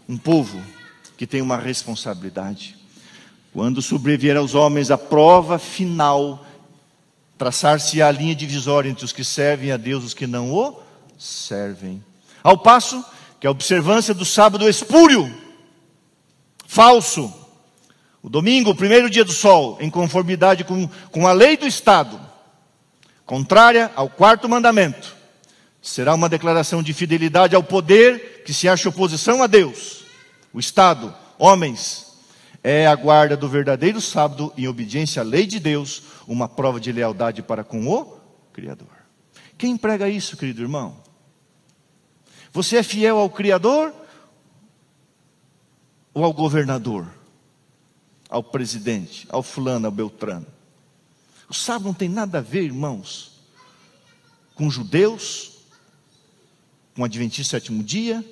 [0.08, 0.62] um povo
[1.18, 2.83] que tem uma responsabilidade.
[3.54, 6.44] Quando sobrevier aos homens a prova final,
[7.38, 10.82] traçar-se a linha divisória entre os que servem a Deus e os que não o
[11.20, 12.04] servem.
[12.42, 13.06] Ao passo
[13.40, 15.32] que a observância do sábado espúrio,
[16.66, 17.32] falso,
[18.24, 22.20] o domingo, o primeiro dia do sol, em conformidade com, com a lei do Estado,
[23.24, 25.16] contrária ao quarto mandamento,
[25.80, 30.06] será uma declaração de fidelidade ao poder que se acha oposição a Deus,
[30.52, 32.13] o Estado, homens,
[32.64, 36.94] é a guarda do verdadeiro sábado em obediência à lei de Deus, uma prova de
[36.94, 38.18] lealdade para com o
[38.54, 38.88] Criador.
[39.58, 40.98] Quem prega isso, querido irmão?
[42.54, 43.94] Você é fiel ao Criador
[46.14, 47.06] ou ao governador?
[48.30, 50.48] Ao presidente, ao fulano, ao beltrano?
[51.50, 53.42] O sábado não tem nada a ver, irmãos,
[54.56, 55.60] com judeus,
[56.96, 58.24] com o Adventista sétimo dia,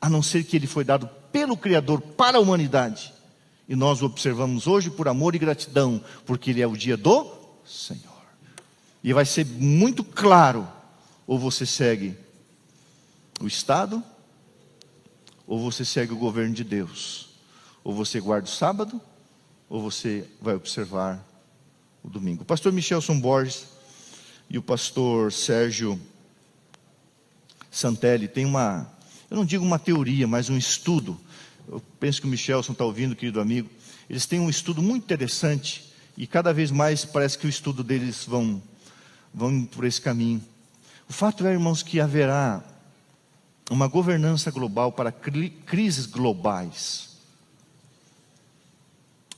[0.00, 3.13] a não ser que ele foi dado pelo Criador para a humanidade
[3.68, 7.32] E nós o observamos hoje por amor e gratidão, porque ele é o dia do
[7.64, 8.12] Senhor.
[9.02, 10.68] E vai ser muito claro:
[11.26, 12.16] ou você segue
[13.40, 14.02] o Estado,
[15.46, 17.28] ou você segue o governo de Deus.
[17.82, 19.00] Ou você guarda o sábado,
[19.68, 21.24] ou você vai observar
[22.02, 22.42] o domingo.
[22.42, 23.66] O pastor Michelson Borges
[24.48, 26.00] e o pastor Sérgio
[27.70, 28.90] Santelli têm uma,
[29.30, 31.18] eu não digo uma teoria, mas um estudo.
[31.66, 33.68] Eu penso que o Michelson está ouvindo, querido amigo.
[34.08, 38.24] Eles têm um estudo muito interessante e cada vez mais parece que o estudo deles
[38.24, 38.62] vão,
[39.32, 40.42] vão por esse caminho.
[41.08, 42.62] O fato é, irmãos, que haverá
[43.70, 47.14] uma governança global para crises globais.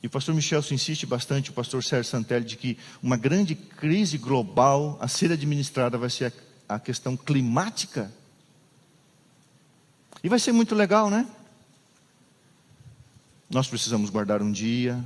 [0.02, 4.18] E o pastor Michelson insiste bastante, o pastor Sérgio Santelli, de que uma grande crise
[4.18, 6.32] global a ser administrada vai ser
[6.68, 8.12] a, a questão climática.
[10.22, 11.26] E vai ser muito legal, né?
[13.48, 15.04] Nós precisamos guardar um dia,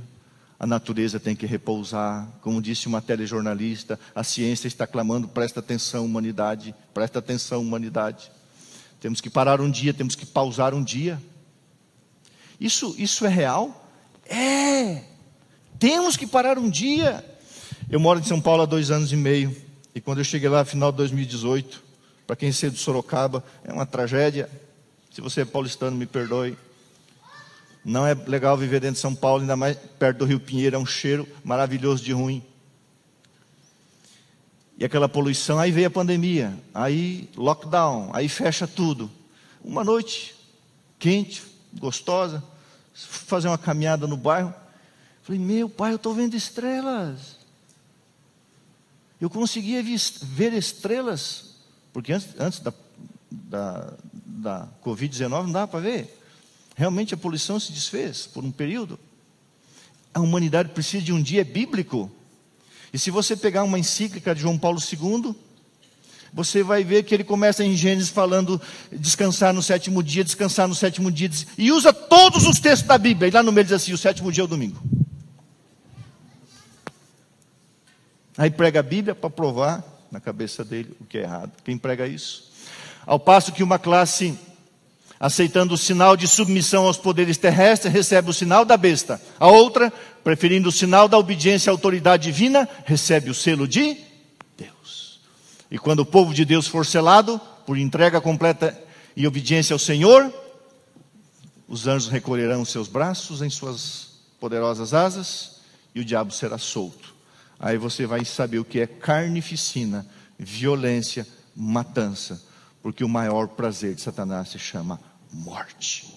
[0.59, 2.27] a natureza tem que repousar.
[2.41, 8.31] Como disse uma telejornalista, a ciência está clamando: presta atenção, humanidade, presta atenção, humanidade.
[8.99, 11.19] Temos que parar um dia, temos que pausar um dia.
[12.59, 13.89] Isso, isso é real?
[14.23, 15.03] É!
[15.79, 17.25] Temos que parar um dia.
[17.89, 19.55] Eu moro em São Paulo há dois anos e meio.
[19.95, 21.83] E quando eu cheguei lá, final de 2018,
[22.27, 24.47] para quem é do Sorocaba, é uma tragédia.
[25.11, 26.55] Se você é paulistano, me perdoe.
[27.83, 30.79] Não é legal viver dentro de São Paulo, ainda mais perto do Rio Pinheiro, é
[30.79, 32.43] um cheiro maravilhoso de ruim.
[34.77, 39.11] E aquela poluição, aí veio a pandemia, aí lockdown, aí fecha tudo.
[39.63, 40.35] Uma noite
[40.97, 41.43] quente,
[41.79, 42.43] gostosa,
[42.93, 44.53] fazer uma caminhada no bairro.
[45.23, 47.37] Falei, meu pai, eu estou vendo estrelas.
[49.19, 51.55] Eu conseguia ver estrelas,
[51.93, 52.73] porque antes, antes da,
[53.29, 53.93] da,
[54.25, 56.20] da Covid-19 não dava para ver.
[56.81, 58.99] Realmente a poluição se desfez por um período.
[60.11, 62.11] A humanidade precisa de um dia bíblico.
[62.91, 65.35] E se você pegar uma encíclica de João Paulo II,
[66.33, 68.59] você vai ver que ele começa em Gênesis falando
[68.91, 73.27] descansar no sétimo dia, descansar no sétimo dia, e usa todos os textos da Bíblia.
[73.27, 74.81] E lá no meio diz assim: o sétimo dia é o domingo.
[78.35, 81.51] Aí prega a Bíblia para provar na cabeça dele o que é errado.
[81.63, 82.51] Quem prega isso?
[83.05, 84.35] Ao passo que uma classe,
[85.21, 89.21] aceitando o sinal de submissão aos poderes terrestres, recebe o sinal da besta.
[89.39, 89.93] A outra,
[90.23, 93.95] preferindo o sinal da obediência à autoridade divina, recebe o selo de
[94.57, 95.19] Deus.
[95.69, 98.75] E quando o povo de Deus for selado, por entrega completa
[99.15, 100.33] e obediência ao Senhor,
[101.67, 105.61] os anjos recolherão seus braços em suas poderosas asas
[105.93, 107.13] e o diabo será solto.
[107.59, 110.03] Aí você vai saber o que é carnificina,
[110.39, 112.41] violência, matança
[112.81, 114.99] porque o maior prazer de Satanás se chama
[115.31, 116.13] morte.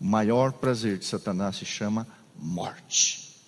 [0.00, 2.06] O maior prazer de Satanás se chama
[2.36, 3.40] morte.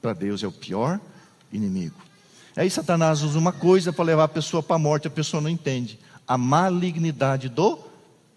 [0.00, 1.00] Para Deus é o pior
[1.52, 1.96] inimigo.
[2.56, 5.48] Aí Satanás usa uma coisa para levar a pessoa para a morte, a pessoa não
[5.48, 5.98] entende.
[6.26, 7.78] A malignidade do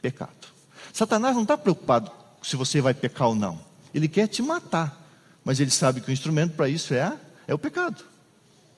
[0.02, 0.48] pecado.
[0.94, 2.12] Satanás não está preocupado
[2.42, 3.60] se você vai pecar ou não.
[3.94, 5.00] Ele quer te matar.
[5.44, 7.18] Mas ele sabe que o instrumento para isso é,
[7.48, 8.06] é o pecado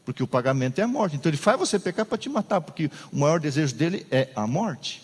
[0.05, 1.15] porque o pagamento é a morte.
[1.15, 4.45] Então ele faz você pecar para te matar, porque o maior desejo dele é a
[4.45, 5.02] morte.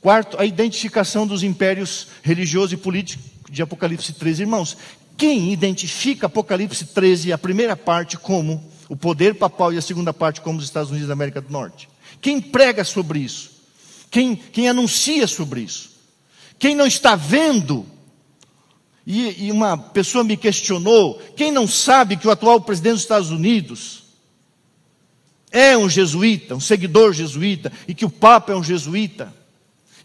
[0.00, 4.42] Quarto, a identificação dos impérios religioso e político de Apocalipse 13.
[4.42, 4.76] Irmãos,
[5.16, 10.40] quem identifica Apocalipse 13, a primeira parte, como o poder papal e a segunda parte,
[10.40, 11.88] como os Estados Unidos da América do Norte?
[12.20, 13.50] Quem prega sobre isso?
[14.10, 15.90] Quem, quem anuncia sobre isso?
[16.58, 17.86] Quem não está vendo
[19.06, 23.30] e, e, uma pessoa me questionou: quem não sabe que o atual presidente dos Estados
[23.30, 24.02] Unidos
[25.52, 29.32] é um jesuíta, um seguidor jesuíta, e que o Papa é um jesuíta,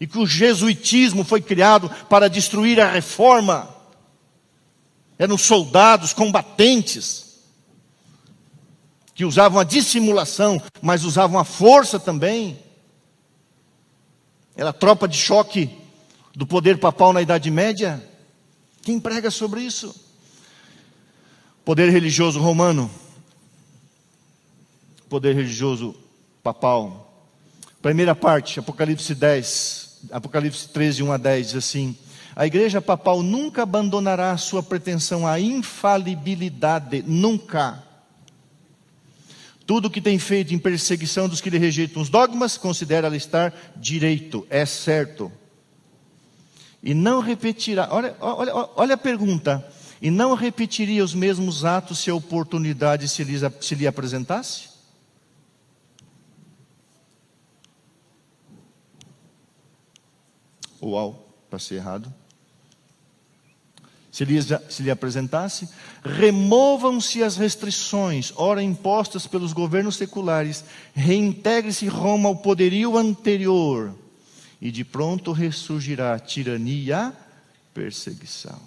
[0.02, 3.72] e que o jesuitismo foi criado para destruir a reforma?
[5.16, 7.38] Eram soldados combatentes
[9.14, 12.58] que usavam a dissimulação, mas usavam a força também.
[14.56, 15.70] Era a tropa de choque
[16.34, 18.02] do poder papal na Idade Média.
[18.82, 19.94] Quem prega sobre isso?
[21.64, 22.90] Poder religioso romano,
[25.08, 25.94] poder religioso
[26.42, 27.30] papal.
[27.80, 31.96] Primeira parte, Apocalipse 10, Apocalipse 13, 1 a 10, diz assim:
[32.34, 37.82] A igreja papal nunca abandonará sua pretensão à infalibilidade, nunca.
[39.66, 44.46] Tudo que tem feito em perseguição dos que lhe rejeitam os dogmas, considera estar direito,
[44.50, 45.30] é certo
[46.82, 47.88] e não repetirá.
[47.90, 49.64] Olha, olha, olha a pergunta.
[50.00, 54.71] E não repetiria os mesmos atos se a oportunidade se lhe, se lhe apresentasse?
[60.82, 62.12] Uau, passei errado.
[64.10, 65.68] se lhe, se lhe apresentasse,
[66.04, 73.94] removam-se as restrições, ora impostas pelos governos seculares, reintegre-se Roma ao poderio anterior,
[74.60, 77.12] e de pronto ressurgirá a tirania e a
[77.72, 78.60] perseguição.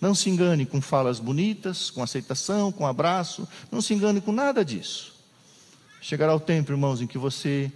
[0.00, 4.64] Não se engane com falas bonitas, com aceitação, com abraço, não se engane com nada
[4.64, 5.14] disso.
[6.00, 7.72] Chegará o tempo, irmãos, em que você,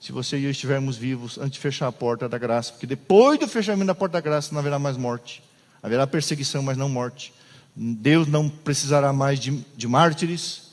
[0.00, 3.38] se você e eu estivermos vivos, antes de fechar a porta da graça, porque depois
[3.38, 5.42] do fechamento da porta da graça não haverá mais morte.
[5.82, 7.32] Haverá perseguição, mas não morte.
[7.74, 10.70] Deus não precisará mais de, de mártires,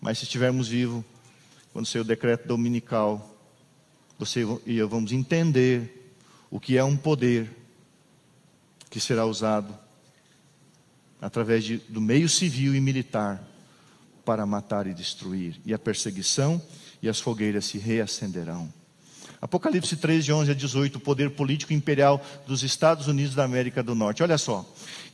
[0.00, 1.04] mas se estivermos vivos,
[1.72, 3.36] quando sair o decreto dominical,
[4.18, 6.14] você e eu vamos entender
[6.50, 7.50] o que é um poder
[8.90, 9.74] que será usado
[11.20, 13.42] através de, do meio civil e militar
[14.24, 16.60] para matar e destruir, e a perseguição
[17.02, 18.72] e as fogueiras se reacenderão.
[19.40, 23.82] Apocalipse 3, de 11 a 18, o poder político imperial dos Estados Unidos da América
[23.82, 24.22] do Norte.
[24.22, 24.64] Olha só.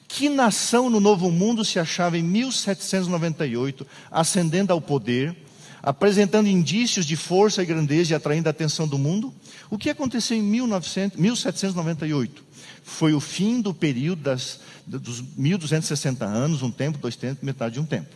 [0.06, 5.34] Que nação no Novo Mundo se achava em 1798 ascendendo ao poder,
[5.82, 9.32] apresentando indícios de força e grandeza e atraindo a atenção do mundo?
[9.70, 12.44] O que aconteceu em 1900, 1798?
[12.82, 17.80] Foi o fim do período das, dos 1260 anos, um tempo, dois tempos, metade de
[17.80, 18.14] um tempo.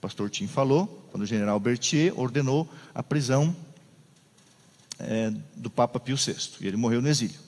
[0.00, 3.54] O pastor Tim falou, quando o general Berthier ordenou a prisão
[4.98, 6.36] é, do Papa Pio VI.
[6.62, 7.38] E ele morreu no exílio.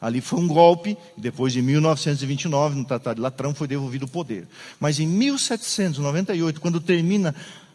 [0.00, 4.08] Ali foi um golpe, e depois de 1929, no Tratado de Latrão, foi devolvido o
[4.08, 4.48] poder.
[4.80, 7.34] Mas em 1798, quando termina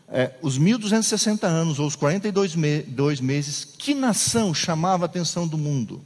[0.09, 5.47] é, os 1260 anos, ou os 42 me dois meses, que nação chamava a atenção
[5.47, 6.01] do mundo?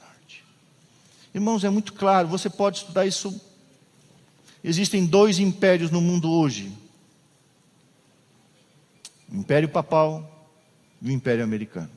[0.00, 0.42] Norte.
[1.34, 3.38] Irmãos, é muito claro, você pode estudar isso.
[4.62, 6.72] Existem dois impérios no mundo hoje:
[9.30, 10.48] o Império Papal
[11.02, 11.90] e o Império Americano.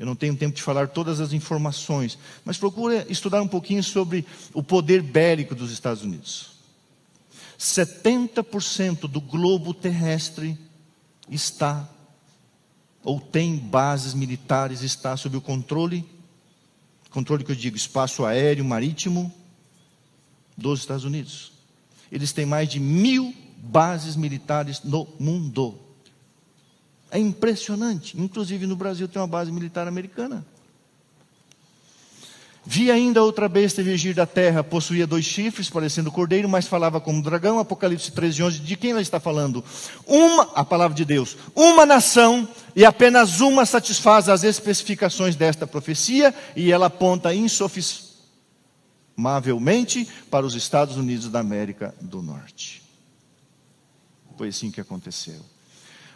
[0.00, 4.24] Eu não tenho tempo de falar todas as informações, mas procure estudar um pouquinho sobre
[4.54, 6.52] o poder bélico dos Estados Unidos.
[7.58, 10.58] 70% do globo terrestre
[11.30, 11.86] está
[13.04, 16.02] ou tem bases militares, está sob o controle,
[17.10, 19.30] controle que eu digo, espaço aéreo, marítimo,
[20.56, 21.52] dos Estados Unidos.
[22.10, 25.78] Eles têm mais de mil bases militares no mundo.
[27.10, 28.20] É impressionante.
[28.20, 30.44] Inclusive no Brasil tem uma base militar americana.
[32.64, 37.22] Vi ainda outra besta emergir da terra, possuía dois chifres, parecendo cordeiro, mas falava como
[37.22, 37.58] dragão.
[37.58, 38.58] Apocalipse 13, 11.
[38.60, 39.64] De quem ela está falando?
[40.06, 41.36] Uma, a palavra de Deus.
[41.54, 42.46] Uma nação,
[42.76, 50.96] e apenas uma satisfaz as especificações desta profecia, e ela aponta insofismavelmente para os Estados
[50.96, 52.82] Unidos da América do Norte.
[54.36, 55.40] Foi assim que aconteceu.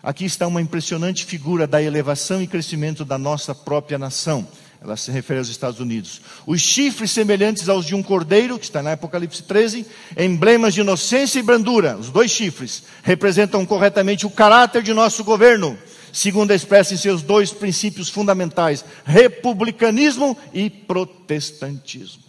[0.05, 4.47] Aqui está uma impressionante figura da elevação e crescimento da nossa própria nação.
[4.79, 6.21] Ela se refere aos Estados Unidos.
[6.47, 11.39] Os chifres semelhantes aos de um cordeiro, que está na Apocalipse 13, emblemas de inocência
[11.39, 15.79] e brandura, os dois chifres, representam corretamente o caráter de nosso governo,
[16.13, 22.25] segundo expressa em seus dois princípios fundamentais: republicanismo e protestantismo.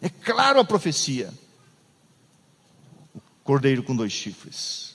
[0.00, 1.28] É claro a profecia.
[3.14, 4.94] O cordeiro com dois chifres.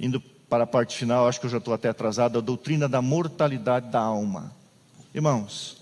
[0.00, 3.02] Indo para a parte final, acho que eu já estou até atrasado, a doutrina da
[3.02, 4.52] mortalidade da alma.
[5.14, 5.76] Irmãos,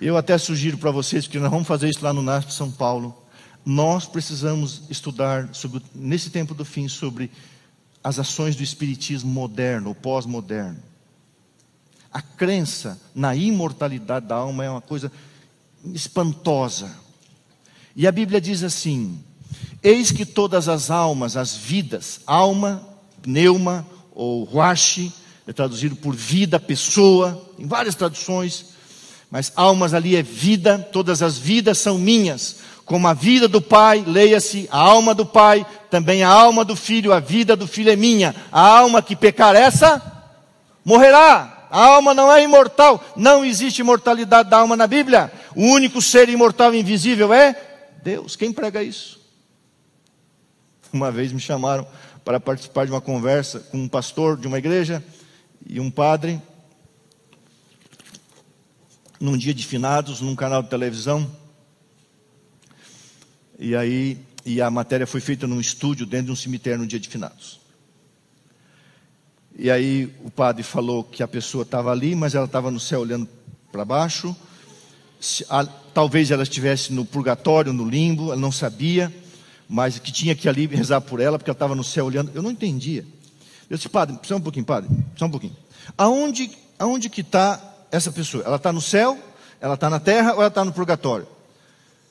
[0.00, 3.16] eu até sugiro para vocês, que nós vamos fazer isso lá no NASP São Paulo,
[3.64, 7.30] nós precisamos estudar, sobre, nesse tempo do fim, sobre
[8.02, 10.82] as ações do espiritismo moderno, pós-moderno.
[12.12, 15.10] A crença na imortalidade da alma é uma coisa
[15.94, 16.94] espantosa.
[17.94, 19.22] E a Bíblia diz assim:
[19.82, 22.91] Eis que todas as almas, as vidas, alma,
[23.22, 25.12] pneuma ou ruache,
[25.46, 28.66] é traduzido por vida, pessoa, em várias traduções,
[29.30, 34.04] mas almas ali é vida, todas as vidas são minhas, como a vida do Pai,
[34.06, 37.96] leia-se, a alma do Pai, também a alma do Filho, a vida do Filho é
[37.96, 40.02] minha, a alma que pecar essa,
[40.84, 46.02] morrerá, a alma não é imortal, não existe imortalidade da alma na Bíblia, o único
[46.02, 47.56] ser imortal e invisível é
[48.02, 49.20] Deus, quem prega isso?
[50.92, 51.86] Uma vez me chamaram
[52.24, 55.02] para participar de uma conversa com um pastor de uma igreja,
[55.66, 56.40] e um padre,
[59.20, 61.30] num dia de finados, num canal de televisão,
[63.58, 66.98] e aí e a matéria foi feita num estúdio dentro de um cemitério no dia
[66.98, 67.60] de finados.
[69.56, 73.00] E aí o padre falou que a pessoa estava ali, mas ela estava no céu
[73.00, 73.28] olhando
[73.70, 74.34] para baixo.
[75.48, 79.12] A, talvez ela estivesse no purgatório, no limbo, ela não sabia,
[79.72, 82.30] mas que tinha que ali rezar por ela, porque ela estava no céu olhando.
[82.34, 83.06] Eu não entendia.
[83.70, 85.56] Eu disse, padre, só um pouquinho, padre, só um pouquinho.
[85.96, 87.58] Aonde, aonde que está
[87.90, 88.44] essa pessoa?
[88.44, 89.18] Ela está no céu,
[89.62, 91.26] ela está na terra ou ela está no purgatório?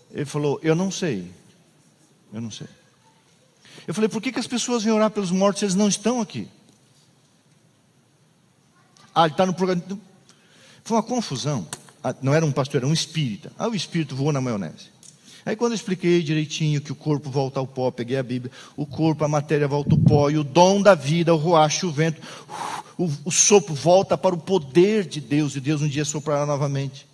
[0.10, 1.32] Ele falou, eu não sei.
[2.34, 2.66] Eu não sei.
[3.88, 6.20] Eu falei, por que, que as pessoas vêm orar pelos mortos se eles não estão
[6.20, 6.48] aqui?
[9.14, 10.02] Ah, ele está no purgatório.
[10.84, 11.68] Foi uma confusão.
[12.04, 13.52] Ah, não era um pastor, era um espírita.
[13.56, 14.90] Ah, o espírito voou na maionese.
[15.46, 18.86] Aí quando eu expliquei direitinho que o corpo volta ao pó, peguei a Bíblia, o
[18.86, 22.22] corpo, a matéria volta ao pó, e o dom da vida, o roacho, o vento,
[22.98, 27.08] o, o sopro volta para o poder de Deus, e Deus um dia soprará novamente.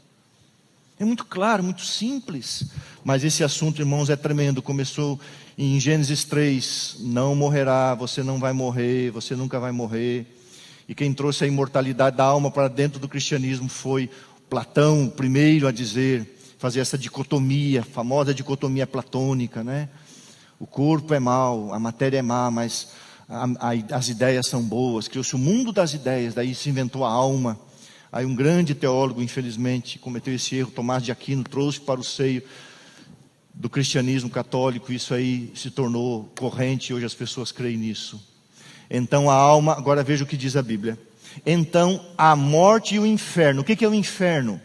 [1.00, 2.66] É muito claro, muito simples.
[3.04, 4.64] Mas esse assunto, irmãos, é tremendo.
[4.64, 5.20] Começou
[5.58, 10.26] em Gênesis 3: não morrerá, você não vai morrer, você nunca vai morrer.
[10.90, 14.10] E quem trouxe a imortalidade da alma para dentro do cristianismo foi
[14.50, 19.90] Platão, o primeiro a dizer fazer essa dicotomia, famosa dicotomia platônica, né?
[20.60, 22.90] O corpo é mau, a matéria é má, mas
[23.30, 25.08] a, a, as ideias são boas.
[25.08, 27.60] Criou-se o mundo das ideias, daí se inventou a alma.
[28.12, 32.42] Aí um grande teólogo, infelizmente, cometeu esse erro, Tomás de Aquino, trouxe para o seio
[33.54, 38.22] do cristianismo católico, isso aí se tornou corrente, e hoje as pessoas creem nisso.
[38.90, 40.98] Então a alma, agora veja o que diz a Bíblia.
[41.46, 43.62] Então a morte e o inferno.
[43.62, 44.62] O que é o inferno?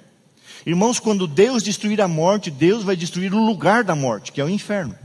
[0.65, 4.45] Irmãos, quando Deus destruir a morte, Deus vai destruir o lugar da morte, que é
[4.45, 4.97] o inferno.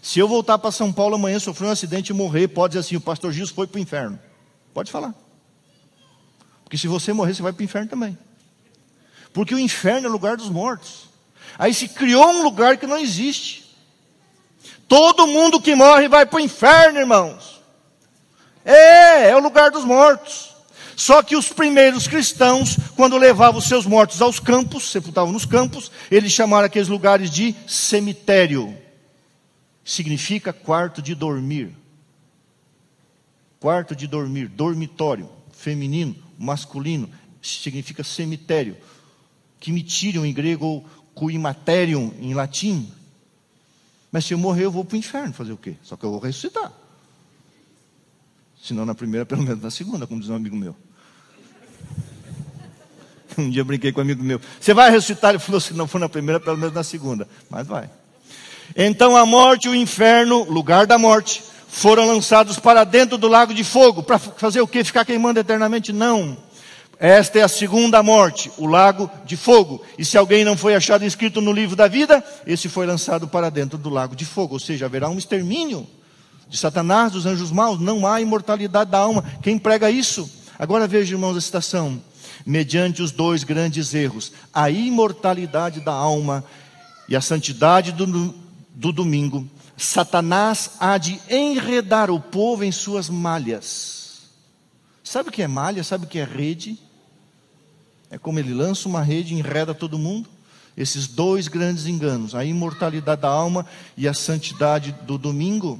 [0.00, 2.96] Se eu voltar para São Paulo amanhã, sofrer um acidente e morrer, pode dizer assim:
[2.96, 4.18] o pastor Gils foi para o inferno.
[4.72, 5.14] Pode falar.
[6.62, 8.18] Porque se você morrer, você vai para o inferno também.
[9.32, 11.08] Porque o inferno é o lugar dos mortos.
[11.58, 13.76] Aí se criou um lugar que não existe.
[14.88, 17.60] Todo mundo que morre vai para o inferno, irmãos.
[18.64, 20.53] É, é o lugar dos mortos.
[20.96, 25.90] Só que os primeiros cristãos, quando levavam os seus mortos aos campos, sepultavam nos campos,
[26.10, 28.76] eles chamaram aqueles lugares de cemitério.
[29.84, 31.74] Significa quarto de dormir.
[33.58, 37.10] Quarto de dormir, dormitório, feminino, masculino,
[37.42, 38.76] significa cemitério.
[39.58, 42.92] Tiram em grego ou cuimaterium em latim.
[44.12, 45.76] Mas se eu morrer, eu vou para o inferno fazer o quê?
[45.82, 46.72] Só que eu vou ressuscitar.
[48.62, 50.76] Se não na primeira, pelo menos na segunda, como diz um amigo meu.
[53.38, 54.40] Um dia eu brinquei com um amigo meu.
[54.60, 55.30] Você vai ressuscitar?
[55.30, 57.28] Ele falou: se não for na primeira, pelo menos na segunda.
[57.50, 57.90] Mas vai.
[58.76, 63.52] Então a morte e o inferno, lugar da morte, foram lançados para dentro do lago
[63.52, 64.02] de fogo.
[64.02, 64.84] Para fazer o quê?
[64.84, 65.92] Ficar queimando eternamente?
[65.92, 66.36] Não.
[66.98, 69.82] Esta é a segunda morte, o lago de fogo.
[69.98, 73.50] E se alguém não foi achado inscrito no livro da vida, esse foi lançado para
[73.50, 74.54] dentro do lago de fogo.
[74.54, 75.86] Ou seja, haverá um extermínio
[76.48, 79.24] de Satanás, dos anjos maus, não há imortalidade da alma.
[79.42, 80.30] Quem prega isso?
[80.58, 82.00] Agora veja, irmãos, a citação.
[82.44, 86.44] Mediante os dois grandes erros, a imortalidade da alma
[87.08, 88.34] e a santidade do,
[88.74, 94.22] do domingo, Satanás há de enredar o povo em suas malhas.
[95.02, 95.82] Sabe o que é malha?
[95.84, 96.78] Sabe o que é rede?
[98.10, 100.28] É como ele lança uma rede e enreda todo mundo.
[100.76, 103.66] Esses dois grandes enganos, a imortalidade da alma
[103.96, 105.78] e a santidade do domingo.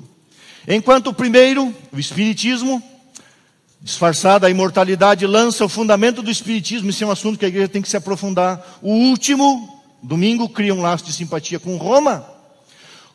[0.69, 2.83] Enquanto o primeiro, o Espiritismo,
[3.85, 7.69] disfarçada a imortalidade, lança o fundamento do Espiritismo, isso é um assunto que a igreja
[7.69, 8.79] tem que se aprofundar.
[8.81, 12.27] O último, domingo, cria um laço de simpatia com Roma.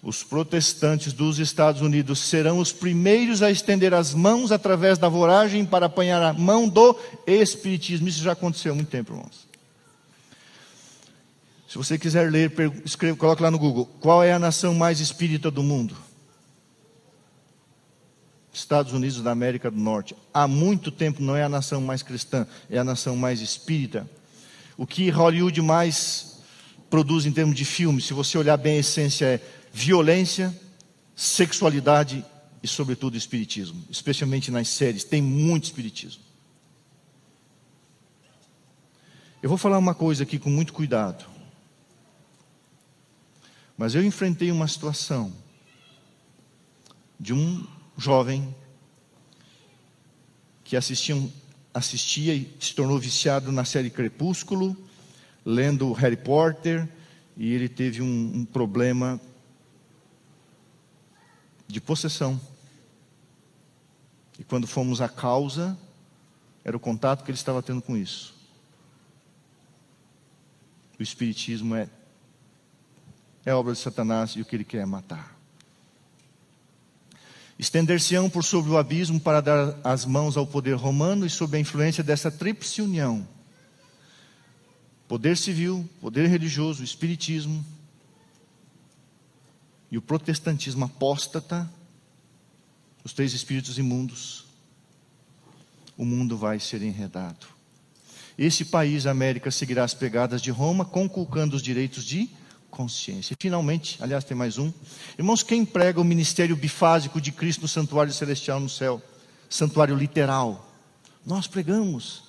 [0.03, 5.65] Os protestantes dos Estados Unidos serão os primeiros a estender as mãos através da voragem
[5.65, 6.95] para apanhar a mão do
[7.25, 8.07] Espiritismo.
[8.07, 9.49] Isso já aconteceu há muito tempo, irmãos.
[11.67, 12.53] Se você quiser ler,
[12.85, 13.89] escreva, coloque lá no Google.
[13.99, 15.97] Qual é a nação mais espírita do mundo?
[18.69, 22.45] Estados Unidos da América do Norte, há muito tempo não é a nação mais cristã,
[22.69, 24.07] é a nação mais espírita.
[24.77, 26.37] O que Hollywood mais
[26.87, 29.41] produz em termos de filme, se você olhar bem a essência, é
[29.73, 30.55] violência,
[31.15, 32.23] sexualidade
[32.61, 33.83] e, sobretudo, espiritismo.
[33.89, 36.21] Especialmente nas séries, tem muito espiritismo.
[39.41, 41.25] Eu vou falar uma coisa aqui com muito cuidado.
[43.75, 45.33] Mas eu enfrentei uma situação
[47.19, 47.65] de um
[47.99, 48.55] jovem
[50.63, 54.77] que assistia e se tornou viciado na série Crepúsculo,
[55.43, 56.87] lendo Harry Potter,
[57.35, 59.19] e ele teve um, um problema
[61.67, 62.39] de possessão.
[64.37, 65.77] E quando fomos à causa,
[66.63, 68.35] era o contato que ele estava tendo com isso.
[70.99, 71.89] O Espiritismo é,
[73.45, 75.38] é obra de Satanás e o que ele quer é matar.
[77.59, 81.59] Estender-se-ão por sobre o abismo para dar as mãos ao poder romano e sob a
[81.59, 83.27] influência dessa tríplice união.
[85.09, 87.65] Poder civil, poder religioso, espiritismo
[89.91, 91.69] e o protestantismo apóstata,
[93.03, 94.45] os três espíritos imundos,
[95.97, 97.45] o mundo vai ser enredado.
[98.37, 102.29] Esse país, América, seguirá as pegadas de Roma, conculcando os direitos de
[102.69, 103.35] consciência.
[103.39, 104.71] Finalmente, aliás, tem mais um.
[105.17, 109.01] Irmãos, quem prega o ministério bifásico de Cristo no santuário celestial no céu?
[109.49, 110.69] Santuário literal.
[111.25, 112.23] Nós pregamos.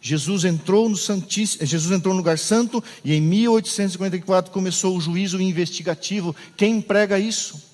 [0.00, 5.40] Jesus entrou no Santíssimo, Jesus entrou no lugar santo e em 1854 começou o juízo
[5.40, 6.34] investigativo.
[6.56, 7.70] Quem prega isso?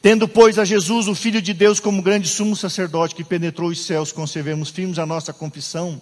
[0.00, 3.84] Tendo, pois, a Jesus, o Filho de Deus, como grande sumo sacerdote que penetrou os
[3.84, 6.00] céus, conservemos firmes a nossa confissão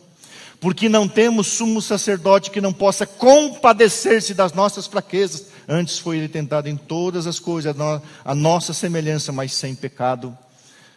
[0.64, 5.48] porque não temos sumo sacerdote que não possa compadecer-se das nossas fraquezas.
[5.68, 7.76] Antes foi ele tentado em todas as coisas,
[8.24, 10.34] a nossa semelhança, mas sem pecado.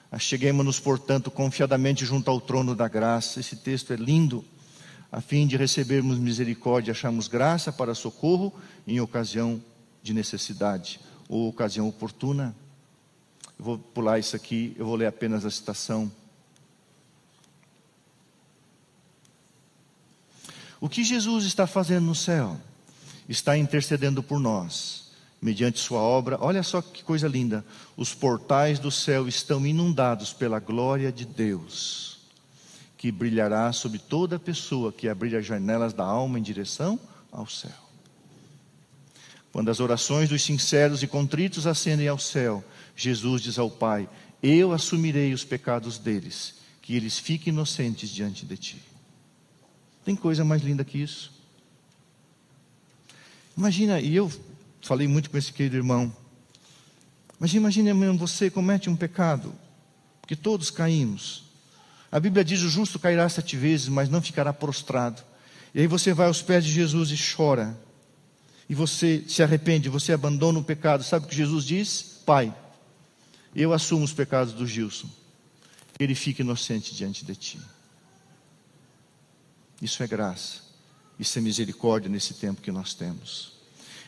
[0.09, 3.41] Acheguemos-nos, portanto, confiadamente junto ao trono da graça.
[3.41, 4.41] Esse texto é lindo,
[5.11, 8.53] a fim de recebermos misericórdia, achamos graça para socorro
[8.87, 9.61] em ocasião
[10.01, 10.97] de necessidade
[11.27, 12.55] ou ocasião oportuna.
[13.59, 16.09] Eu vou pular isso aqui, eu vou ler apenas a citação.
[20.79, 22.59] O que Jesus está fazendo no céu?
[23.27, 25.11] Está intercedendo por nós,
[25.41, 26.37] mediante Sua obra.
[26.39, 27.65] Olha só que coisa linda:
[27.95, 32.19] os portais do céu estão inundados pela glória de Deus,
[32.97, 36.99] que brilhará sobre toda pessoa que abrir as janelas da alma em direção
[37.31, 37.71] ao céu.
[39.51, 42.63] Quando as orações dos sinceros e contritos ascendem ao céu,
[42.95, 44.07] Jesus diz ao Pai:
[44.43, 48.96] Eu assumirei os pecados deles, que eles fiquem inocentes diante de ti.
[50.07, 51.33] Tem coisa mais linda que isso?
[53.57, 54.31] Imagina, e eu
[54.81, 56.15] falei muito com esse querido irmão.
[57.37, 59.53] Mas imagine você comete um pecado,
[60.21, 61.43] porque todos caímos.
[62.09, 65.21] A Bíblia diz: o justo cairá sete vezes, mas não ficará prostrado.
[65.75, 67.77] E aí você vai aos pés de Jesus e chora.
[68.69, 71.03] E você se arrepende, você abandona o pecado.
[71.03, 72.21] Sabe o que Jesus diz?
[72.25, 72.55] Pai,
[73.53, 75.09] eu assumo os pecados do Gilson.
[75.99, 77.59] Ele fica inocente diante de ti.
[79.81, 80.67] Isso é graça.
[81.19, 83.53] Isso é misericórdia nesse tempo que nós temos.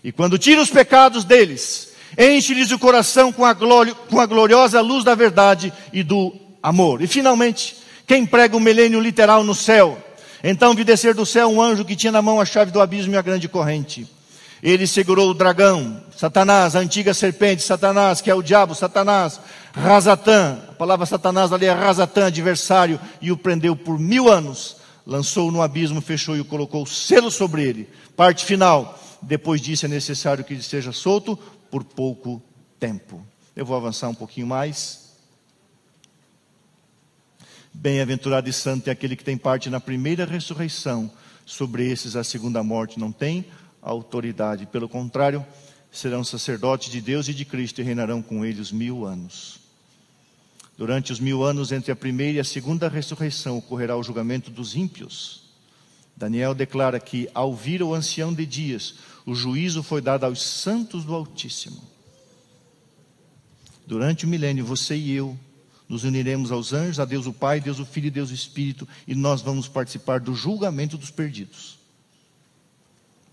[0.04, 4.80] E quando tira os pecados deles, enche-lhes o coração com a, glória, com a gloriosa
[4.82, 7.02] luz da verdade e do amor.
[7.02, 7.76] E finalmente,
[8.08, 9.98] quem prega o milênio literal no céu?
[10.44, 13.14] Então vi descer do céu um anjo que tinha na mão a chave do abismo
[13.14, 14.08] e a grande corrente.
[14.62, 19.40] Ele segurou o dragão, Satanás, a antiga serpente, Satanás, que é o diabo, Satanás,
[19.74, 25.52] Razatã, a palavra Satanás ali é Razatã, adversário, e o prendeu por mil anos lançou
[25.52, 27.90] no abismo, fechou e colocou selo sobre ele.
[28.16, 29.00] Parte final.
[29.22, 31.38] Depois disso é necessário que ele seja solto
[31.70, 32.42] por pouco
[32.80, 33.26] tempo.
[33.56, 35.10] Eu vou avançar um pouquinho mais.
[37.74, 41.12] Bem-aventurado e santo é aquele que tem parte na primeira ressurreição.
[41.46, 43.46] Sobre esses a segunda morte não tem
[43.82, 44.66] autoridade.
[44.66, 45.46] Pelo contrário,
[45.92, 49.60] serão sacerdotes de Deus e de Cristo e reinarão com ele os mil anos.
[50.80, 54.78] Durante os mil anos entre a primeira e a segunda ressurreição ocorrerá o julgamento dos
[54.78, 55.42] ímpios.
[56.16, 61.04] Daniel declara que, ao vir o ancião de dias, o juízo foi dado aos santos
[61.04, 61.84] do Altíssimo.
[63.86, 65.38] Durante o milênio, você e eu
[65.90, 68.88] nos uniremos aos anjos, a Deus o Pai, Deus o Filho e Deus o Espírito,
[69.06, 71.78] e nós vamos participar do julgamento dos perdidos.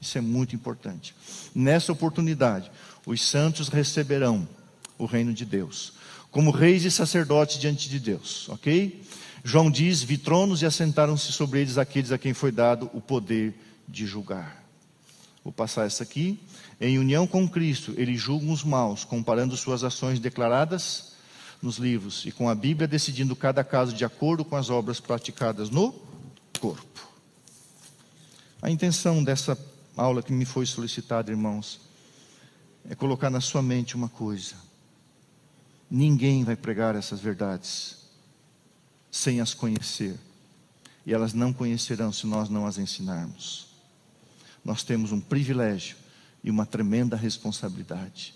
[0.01, 1.14] Isso é muito importante.
[1.55, 2.72] Nessa oportunidade,
[3.07, 4.49] os santos receberão
[4.99, 5.94] o reino de Deus
[6.37, 9.03] como reis e sacerdotes diante de Deus, ok?
[9.43, 13.55] João diz: vi tronos e assentaram-se sobre eles aqueles a quem foi dado o poder
[13.89, 14.62] de julgar.
[15.43, 16.39] Vou passar essa aqui.
[16.78, 21.14] Em união com Cristo, ele julga os maus, comparando suas ações declaradas
[21.62, 25.70] nos livros e com a Bíblia, decidindo cada caso de acordo com as obras praticadas
[25.70, 25.95] no
[26.61, 27.09] corpo.
[28.61, 29.59] A intenção dessa
[29.97, 31.80] aula que me foi solicitada, irmãos,
[32.91, 34.66] é colocar na sua mente uma coisa.
[35.91, 37.97] Ninguém vai pregar essas verdades
[39.11, 40.16] sem as conhecer.
[41.05, 43.68] E elas não conhecerão se nós não as ensinarmos.
[44.64, 45.97] Nós temos um privilégio
[46.43, 48.34] e uma tremenda responsabilidade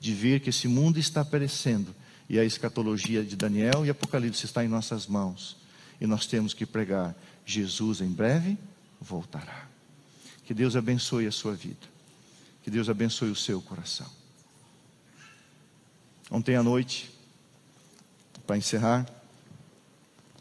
[0.00, 1.94] de ver que esse mundo está perecendo
[2.28, 5.56] e a escatologia de Daniel e Apocalipse está em nossas mãos.
[6.00, 7.14] E nós temos que pregar:
[7.44, 8.56] Jesus em breve
[9.00, 9.68] voltará.
[10.44, 11.86] Que Deus abençoe a sua vida.
[12.62, 14.19] Que Deus abençoe o seu coração.
[16.30, 17.10] Ontem à noite,
[18.46, 19.04] para encerrar,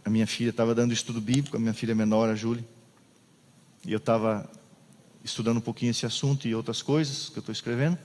[0.06, 2.64] a minha filha estava dando estudo bíblico, a minha filha menor, a Júlia,
[3.84, 4.48] e eu estava
[5.24, 7.98] estudando um pouquinho esse assunto e outras coisas que eu estou escrevendo.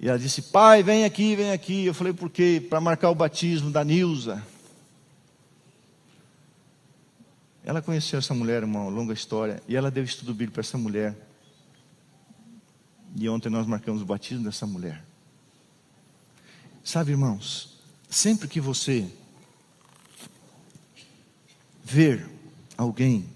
[0.00, 1.86] E ela disse: Pai, vem aqui, vem aqui.
[1.86, 2.64] Eu falei: Por quê?
[2.68, 4.44] Para marcar o batismo da Nilza.
[7.64, 11.16] Ela conheceu essa mulher, uma longa história, e ela deu estudo bíblico para essa mulher.
[13.16, 15.13] E ontem nós marcamos o batismo dessa mulher.
[16.84, 17.78] Sabe, irmãos,
[18.10, 19.10] sempre que você
[21.82, 22.30] ver
[22.76, 23.26] alguém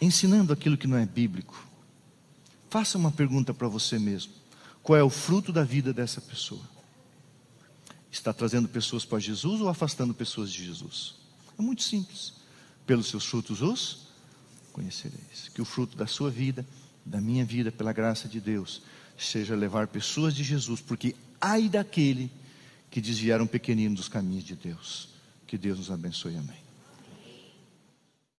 [0.00, 1.66] ensinando aquilo que não é bíblico,
[2.68, 4.32] faça uma pergunta para você mesmo:
[4.82, 6.62] qual é o fruto da vida dessa pessoa?
[8.10, 11.14] Está trazendo pessoas para Jesus ou afastando pessoas de Jesus?
[11.58, 12.34] É muito simples.
[12.86, 14.06] Pelos seus frutos os
[14.72, 15.48] conhecereis.
[15.54, 16.66] Que o fruto da sua vida,
[17.04, 18.82] da minha vida, pela graça de Deus,
[19.18, 22.30] seja levar pessoas de Jesus, porque ai daquele
[22.90, 25.08] que desviaram pequenino dos caminhos de Deus.
[25.46, 26.67] Que Deus nos abençoe, amém.